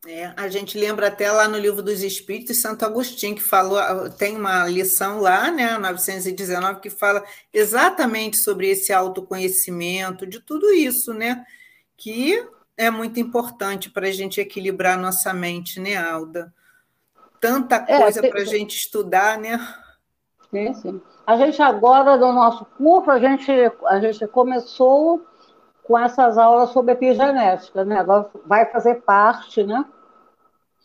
É, 0.06 0.32
a 0.38 0.48
gente 0.48 0.78
lembra 0.78 1.08
até 1.08 1.32
lá 1.32 1.48
no 1.48 1.58
livro 1.58 1.82
dos 1.82 2.04
Espíritos, 2.04 2.62
Santo 2.62 2.86
Agostinho, 2.86 3.36
que 3.36 3.41
falou, 3.41 3.80
tem 4.12 4.38
uma 4.38 4.68
lição 4.68 5.20
lá, 5.20 5.50
né, 5.50 5.78
919, 5.78 6.80
que 6.80 6.89
fala 6.89 7.24
exatamente 7.52 8.38
sobre 8.38 8.70
esse 8.70 8.93
autoconhecimento, 8.93 10.28
de 10.28 10.39
tudo 10.39 10.72
isso, 10.72 11.14
né, 11.14 11.43
que 11.98 12.48
é 12.78 12.91
muito 12.91 13.20
importante 13.20 13.89
para 13.89 14.08
a 14.08 14.12
gente 14.12 14.39
equilibrar 14.39 15.00
nossa 15.00 15.34
mente, 15.34 15.80
né, 15.80 15.98
Alda? 15.98 16.54
Tanta 17.41 17.84
é, 17.88 18.00
coisa 18.00 18.26
é, 18.26 18.30
para 18.30 18.41
a 18.41 18.45
gente 18.45 18.76
estudar, 18.76 19.38
né? 19.38 19.60
Sim, 20.52 20.74
sim. 20.76 21.02
A 21.26 21.36
gente 21.36 21.62
agora, 21.62 22.16
no 22.16 22.32
nosso 22.32 22.66
curso, 22.78 23.10
a 23.10 23.20
gente, 23.20 23.52
a 23.88 24.00
gente 24.00 24.26
começou 24.28 25.26
com 25.88 25.97
essas 25.97 26.38
aulas 26.38 26.71
sobre 26.71 26.91
epigenética, 26.91 27.85
né? 27.85 27.99
Agora 27.99 28.29
vai 28.45 28.65
fazer 28.65 28.95
parte, 28.95 29.63
né? 29.63 29.85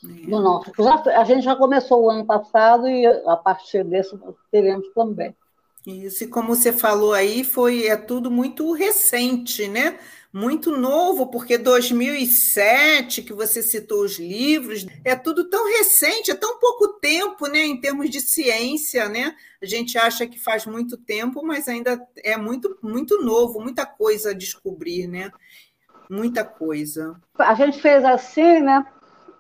É. 0.05 0.31
Do 0.31 0.41
nosso. 0.41 0.73
Já, 0.79 1.03
a 1.21 1.25
gente 1.25 1.45
já 1.45 1.57
começou 1.57 2.05
o 2.05 2.11
ano 2.11 2.25
passado 2.25 2.89
e 2.89 3.07
a 3.07 3.37
partir 3.37 3.85
desse 3.85 4.19
teremos 4.51 4.89
também. 4.95 5.35
Isso, 5.87 6.25
e 6.25 6.27
como 6.29 6.55
você 6.55 6.73
falou 6.73 7.13
aí, 7.13 7.43
foi 7.43 7.87
é 7.87 7.97
tudo 7.97 8.31
muito 8.31 8.73
recente, 8.73 9.67
né? 9.67 9.99
Muito 10.33 10.71
novo, 10.71 11.27
porque 11.27 11.59
2007, 11.59 13.21
que 13.23 13.33
você 13.35 13.63
citou 13.63 14.05
os 14.05 14.19
livros, 14.19 14.87
é 15.05 15.15
tudo 15.15 15.51
tão 15.51 15.67
recente, 15.67 16.31
é 16.31 16.35
tão 16.35 16.59
pouco 16.59 16.89
tempo, 17.01 17.47
né, 17.49 17.59
em 17.67 17.79
termos 17.79 18.09
de 18.09 18.21
ciência, 18.21 19.09
né? 19.09 19.35
A 19.61 19.67
gente 19.67 19.99
acha 19.99 20.27
que 20.27 20.39
faz 20.39 20.65
muito 20.65 20.97
tempo, 20.97 21.45
mas 21.45 21.69
ainda 21.69 22.01
é 22.25 22.37
muito 22.37 22.79
muito 22.81 23.21
novo, 23.21 23.61
muita 23.61 23.85
coisa 23.85 24.31
a 24.31 24.35
descobrir, 24.35 25.07
né? 25.07 25.31
Muita 26.09 26.45
coisa. 26.45 27.21
A 27.39 27.55
gente 27.55 27.81
fez 27.83 28.05
assim, 28.05 28.61
né? 28.61 28.87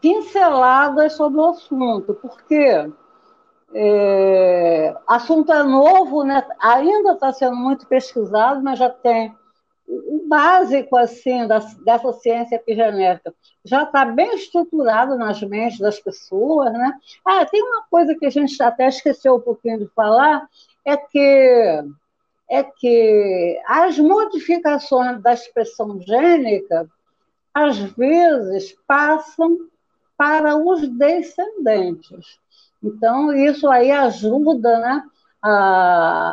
Pinceladas 0.01 1.14
sobre 1.14 1.38
o 1.38 1.51
assunto, 1.51 2.14
porque 2.14 2.90
é, 3.75 4.95
assunto 5.07 5.53
é 5.53 5.62
novo, 5.62 6.25
né? 6.25 6.47
ainda 6.61 7.12
está 7.12 7.33
sendo 7.33 7.57
muito 7.57 7.87
pesquisado, 7.87 8.62
mas 8.62 8.79
já 8.79 8.91
tem 8.91 9.35
o 9.89 10.25
básico 10.29 10.97
assim 10.97 11.47
da, 11.47 11.59
dessa 11.85 12.12
ciência 12.14 12.57
epigenética 12.57 13.35
já 13.64 13.85
está 13.85 14.05
bem 14.05 14.35
estruturado 14.35 15.16
nas 15.16 15.41
mentes 15.43 15.79
das 15.79 16.01
pessoas, 16.01 16.73
né? 16.73 16.99
Ah, 17.25 17.45
tem 17.45 17.62
uma 17.62 17.85
coisa 17.89 18.14
que 18.14 18.27
a 18.27 18.31
gente 18.31 18.61
até 18.62 18.89
esqueceu 18.89 19.37
um 19.37 19.41
pouquinho 19.41 19.79
de 19.79 19.89
falar, 19.95 20.49
é 20.85 20.97
que 20.97 21.85
é 22.51 22.62
que 22.64 23.61
as 23.66 23.99
modificações 23.99 25.23
da 25.23 25.33
expressão 25.33 25.99
gênica 26.03 26.87
às 27.55 27.79
vezes 27.79 28.77
passam 28.87 29.57
para 30.18 30.57
os 30.57 30.87
descendentes. 30.89 32.39
Então, 32.83 33.33
isso 33.33 33.68
aí 33.68 33.91
ajuda 33.91 34.78
né, 34.78 35.03
a, 35.43 35.51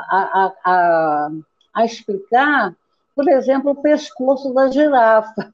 a, 0.09 0.53
a, 0.65 1.29
a 1.73 1.85
explicar, 1.85 2.75
por 3.15 3.27
exemplo, 3.29 3.71
o 3.71 3.81
pescoço 3.81 4.53
da 4.53 4.69
girafa. 4.69 5.53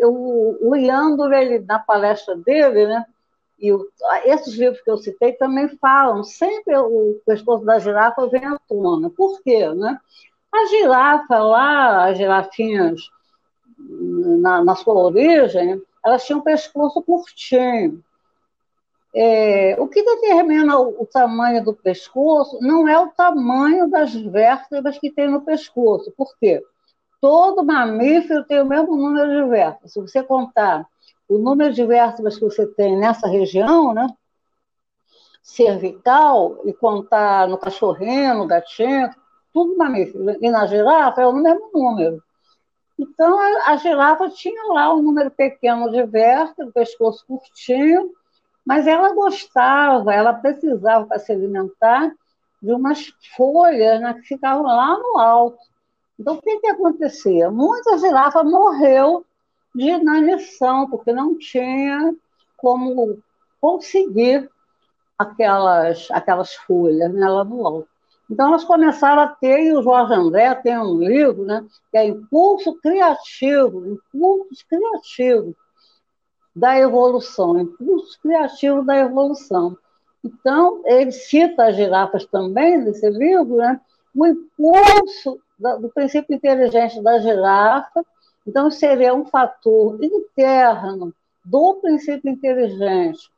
O, 0.00 0.68
o 0.68 0.70
Leandro, 0.72 1.32
ele, 1.32 1.60
na 1.60 1.78
palestra 1.78 2.36
dele, 2.36 2.86
né, 2.86 3.04
e 3.58 3.72
o, 3.72 3.88
esses 4.24 4.54
livros 4.54 4.80
que 4.80 4.90
eu 4.90 4.98
citei 4.98 5.32
também 5.32 5.68
falam, 5.78 6.22
sempre 6.22 6.76
o 6.76 7.20
pescoço 7.26 7.64
da 7.64 7.78
girafa 7.78 8.28
vem 8.28 8.44
à 8.44 8.56
tona. 8.68 9.10
Por 9.10 9.42
quê? 9.42 9.68
Né? 9.70 9.98
A 10.52 10.66
girafa 10.66 11.38
lá, 11.38 12.08
as 12.08 12.16
girafinhas, 12.16 13.00
na, 13.78 14.64
na 14.64 14.74
sua 14.76 14.94
origem, 14.94 15.80
elas 16.04 16.24
tinham 16.24 16.40
um 16.40 16.42
pescoço 16.42 17.02
curtinho. 17.02 18.02
É, 19.20 19.74
o 19.80 19.88
que 19.88 20.00
determina 20.00 20.78
o, 20.78 21.02
o, 21.02 21.04
tamanho 21.04 21.64
do 21.64 21.74
pescoço 21.74 22.56
não 22.60 22.86
é 22.86 22.96
o 22.96 23.08
tamanho 23.08 23.90
das 23.90 24.14
vértebras 24.14 24.96
que 24.96 25.10
tem 25.10 25.28
no 25.28 25.40
pescoço. 25.40 26.12
Por 26.16 26.38
quê? 26.38 26.62
Todo 27.20 27.64
mamífero 27.64 28.44
tem 28.44 28.60
o 28.60 28.64
mesmo 28.64 28.96
número 28.96 29.28
de 29.28 29.50
vértebras. 29.50 29.92
Se 29.92 30.00
você 30.00 30.22
contar 30.22 30.86
o 31.28 31.36
número 31.36 31.74
de 31.74 31.84
vértebras 31.84 32.36
que 32.36 32.44
você 32.44 32.64
tem 32.64 32.96
nessa 32.96 33.26
região, 33.26 33.92
né, 33.92 34.06
cervical, 35.42 36.60
e 36.64 36.72
contar 36.72 37.48
no 37.48 37.58
cachorrinho, 37.58 38.34
no 38.34 38.46
gatinho, 38.46 39.10
tudo 39.52 39.76
mamífero. 39.76 40.36
E 40.40 40.48
na 40.48 40.64
girafa 40.64 41.22
é 41.22 41.26
o 41.26 41.32
mesmo 41.32 41.70
número. 41.74 42.22
Então, 42.96 43.36
a, 43.66 43.76
girafa 43.78 44.28
tinha 44.30 44.72
lá 44.72 44.94
um 44.94 45.02
número 45.02 45.32
pequeno 45.32 45.90
de 45.90 46.04
vértebras, 46.04 46.72
pescoço 46.72 47.26
curtinho, 47.26 48.12
mas 48.68 48.86
ela 48.86 49.14
gostava, 49.14 50.12
ela 50.12 50.34
precisava 50.34 51.06
para 51.06 51.18
se 51.18 51.32
alimentar 51.32 52.12
de 52.60 52.70
umas 52.70 53.10
folhas 53.34 53.98
né, 53.98 54.12
que 54.12 54.28
ficavam 54.28 54.64
lá 54.64 54.94
no 54.98 55.16
alto. 55.16 55.56
Então, 56.20 56.34
o 56.34 56.42
que, 56.42 56.58
que 56.58 56.66
acontecia? 56.66 57.50
Muita 57.50 57.96
girafa 57.96 58.44
morreu 58.44 59.24
de 59.74 59.88
inanição, 59.88 60.86
porque 60.90 61.14
não 61.14 61.38
tinha 61.38 62.14
como 62.58 63.18
conseguir 63.58 64.50
aquelas, 65.16 66.06
aquelas 66.10 66.54
folhas 66.54 67.10
né, 67.10 67.26
lá 67.26 67.44
no 67.44 67.66
alto. 67.66 67.88
Então, 68.30 68.48
elas 68.48 68.64
começaram 68.64 69.22
a 69.22 69.28
ter, 69.28 69.62
e 69.62 69.72
o 69.72 69.82
Jorge 69.82 70.12
André 70.12 70.54
tem 70.56 70.78
um 70.78 70.98
livro, 70.98 71.42
né, 71.42 71.64
que 71.90 71.96
é 71.96 72.06
Impulso 72.06 72.78
Criativo, 72.82 73.86
Impulsos 73.86 74.62
Criativos 74.64 75.56
da 76.58 76.78
Evolução, 76.78 77.58
Impulsos 77.58 78.16
Criativos 78.16 78.84
da 78.84 78.96
Evolução. 78.96 79.76
Então, 80.24 80.82
ele 80.84 81.12
cita 81.12 81.66
as 81.66 81.76
girafas 81.76 82.26
também 82.26 82.78
nesse 82.78 83.08
livro, 83.08 83.56
né, 83.56 83.80
o 84.14 84.26
impulso 84.26 85.40
do 85.58 85.88
princípio 85.88 86.34
inteligente 86.34 87.00
da 87.00 87.18
girafa, 87.18 88.04
então 88.46 88.70
seria 88.70 89.14
um 89.14 89.24
fator 89.24 90.02
interno 90.02 91.14
do 91.44 91.74
princípio 91.74 92.30
inteligente 92.30 93.30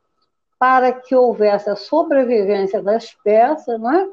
para 0.57 0.91
que 0.91 1.15
houvesse 1.15 1.69
a 1.69 1.75
sobrevivência 1.75 2.81
da 2.81 2.95
espécie, 2.95 3.77
não 3.77 3.91
é? 3.91 4.09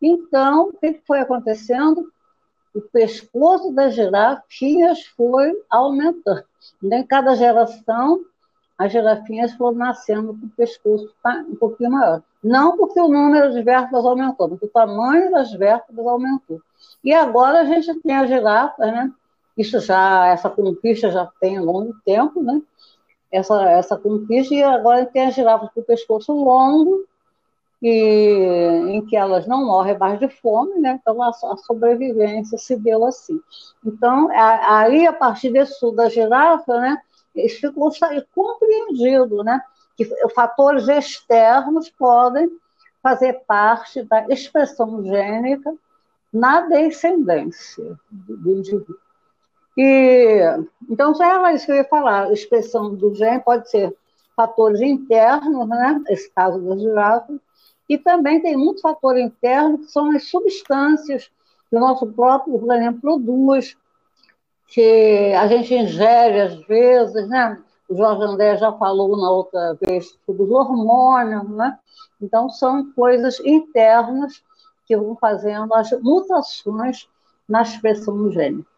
Então, 0.00 0.68
o 0.68 0.72
que 0.72 1.00
foi 1.06 1.20
acontecendo? 1.20 2.10
O 2.74 2.80
pescoço 2.80 3.72
das 3.72 3.94
girafinhas 3.94 5.04
foi 5.16 5.52
aumentando. 5.68 6.44
Em 6.82 7.04
cada 7.04 7.34
geração, 7.34 8.24
as 8.78 8.92
girafinhas 8.92 9.52
foram 9.54 9.76
nascendo 9.76 10.28
com 10.28 10.46
o 10.46 10.50
pescoço 10.50 11.12
um 11.48 11.56
pouquinho 11.56 11.90
maior. 11.90 12.22
Não 12.42 12.76
porque 12.76 13.00
o 13.00 13.08
número 13.08 13.52
de 13.52 13.60
vértebras 13.62 14.04
aumentou, 14.04 14.48
mas 14.48 14.62
o 14.62 14.68
tamanho 14.68 15.30
das 15.32 15.52
vértebras 15.52 16.06
aumentou. 16.06 16.60
E 17.02 17.12
agora 17.12 17.62
a 17.62 17.64
gente 17.64 17.92
tem 18.00 18.16
as 18.16 18.28
girafas, 18.28 18.86
né? 18.86 19.12
Isso 19.56 19.80
já, 19.80 20.28
essa 20.28 20.48
conquista 20.48 21.10
já 21.10 21.28
tem 21.40 21.58
um 21.58 21.64
longo 21.64 21.92
tempo, 22.04 22.40
né? 22.40 22.62
Essa, 23.32 23.68
essa 23.70 23.96
conquista, 23.96 24.54
e 24.54 24.62
agora 24.62 25.04
tem 25.04 25.26
as 25.26 25.34
girafas 25.34 25.68
com 25.74 25.80
o 25.80 25.84
pescoço 25.84 26.32
longo, 26.32 27.04
e, 27.82 28.90
em 28.90 29.04
que 29.06 29.16
elas 29.16 29.46
não 29.46 29.66
morrem 29.66 29.98
mais 29.98 30.18
de 30.20 30.28
fome, 30.28 30.78
né? 30.78 31.00
Então 31.00 31.20
a, 31.20 31.30
a 31.30 31.56
sobrevivência 31.56 32.56
se 32.56 32.76
deu 32.76 33.04
assim. 33.04 33.40
Então, 33.84 34.30
a, 34.30 34.78
aí, 34.78 35.06
a 35.06 35.12
partir 35.12 35.50
desse 35.50 35.74
da 35.94 36.08
girafa, 36.08 36.80
né? 36.80 36.98
Ficou 37.34 37.90
compreendido, 38.34 39.44
né? 39.44 39.60
Que 39.96 40.04
fatores 40.34 40.88
externos 40.88 41.90
podem 41.90 42.50
fazer 43.02 43.34
parte 43.46 44.02
da 44.02 44.26
expressão 44.28 45.04
gênica 45.04 45.74
na 46.32 46.62
descendência 46.62 47.98
do 48.10 48.58
indivíduo. 48.58 48.96
E, 49.76 50.40
então, 50.90 51.14
já 51.14 51.34
era 51.34 51.52
isso 51.52 51.66
que 51.66 51.72
eu 51.72 51.76
ia 51.76 51.84
falar. 51.84 52.26
A 52.26 52.32
expressão 52.32 52.94
do 52.94 53.14
gene 53.14 53.40
pode 53.40 53.70
ser 53.70 53.96
fatores 54.36 54.80
internos, 54.80 55.68
né? 55.68 56.02
Esse 56.08 56.30
caso 56.30 56.60
das 56.60 56.80
girafas, 56.80 57.38
e 57.88 57.96
também 57.96 58.42
tem 58.42 58.56
muito 58.56 58.82
fator 58.82 59.16
interno, 59.16 59.78
que 59.78 59.86
são 59.86 60.14
as 60.14 60.24
substâncias 60.24 61.30
que 61.70 61.76
o 61.76 61.80
nosso 61.80 62.06
próprio 62.06 62.54
organismo 62.54 63.00
produz, 63.00 63.76
que 64.68 65.32
a 65.34 65.46
gente 65.48 65.74
ingere 65.74 66.40
às 66.40 66.66
vezes, 66.66 67.28
né? 67.28 67.58
O 67.88 67.96
Jorge 67.96 68.22
André 68.22 68.56
já 68.58 68.70
falou 68.72 69.16
na 69.16 69.30
outra 69.30 69.76
vez 69.80 70.14
sobre 70.26 70.42
os 70.42 70.50
hormônios, 70.50 71.48
né? 71.50 71.78
Então, 72.20 72.50
são 72.50 72.92
coisas 72.92 73.40
internas 73.40 74.42
que 74.86 74.96
vão 74.96 75.16
fazendo 75.16 75.72
as 75.74 75.90
mutações 76.02 77.08
na 77.48 77.62
expressão 77.62 78.30
gênica. 78.30 78.68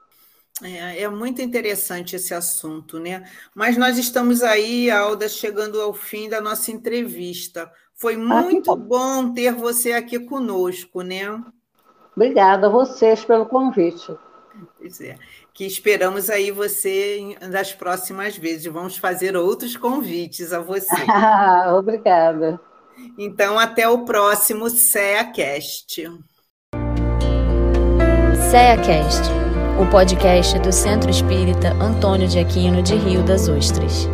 É, 0.63 1.03
é, 1.03 1.09
muito 1.09 1.41
interessante 1.41 2.17
esse 2.17 2.35
assunto, 2.35 2.99
né? 3.01 3.25
Mas 3.55 3.77
nós 3.77 3.97
estamos 3.97 4.43
aí, 4.43 4.91
Alda, 4.91 5.29
chegando 5.29 5.81
ao 5.81 5.95
fim 5.95 6.29
da 6.29 6.41
nossa 6.41 6.71
entrevista. 6.71 7.71
Foi 7.95 8.15
ah, 8.15 8.19
muito 8.19 8.77
bom 8.77 9.33
ter 9.33 9.55
você 9.55 9.93
aqui 9.93 10.21
conosco, 10.21 11.03
né? 11.03 11.43
Obrigada 12.15 12.67
a 12.67 12.71
vocês 12.71 13.25
pelo 13.25 13.47
convite. 13.47 14.15
Pois 14.79 15.01
é. 15.01 15.17
Que 15.55 15.67
esperamos 15.67 16.31
aí 16.31 16.51
você 16.51 17.37
nas 17.51 17.73
próximas 17.73 18.37
vezes. 18.37 18.73
Vamos 18.73 18.97
fazer 18.97 19.37
outros 19.37 19.77
convites 19.77 20.53
a 20.53 20.61
você. 20.61 20.95
Obrigada. 21.77 22.61
Então, 23.19 23.59
até 23.59 23.89
o 23.89 24.05
próximo 24.05 24.69
CEACast. 24.69 26.11
CEACast 28.51 29.41
o 29.81 29.87
podcast 29.87 30.59
do 30.59 30.71
Centro 30.71 31.09
Espírita 31.09 31.73
Antônio 31.81 32.29
de 32.29 32.39
Aquino 32.39 32.83
de 32.83 32.95
Rio 32.97 33.23
das 33.23 33.49
Ostras. 33.49 34.07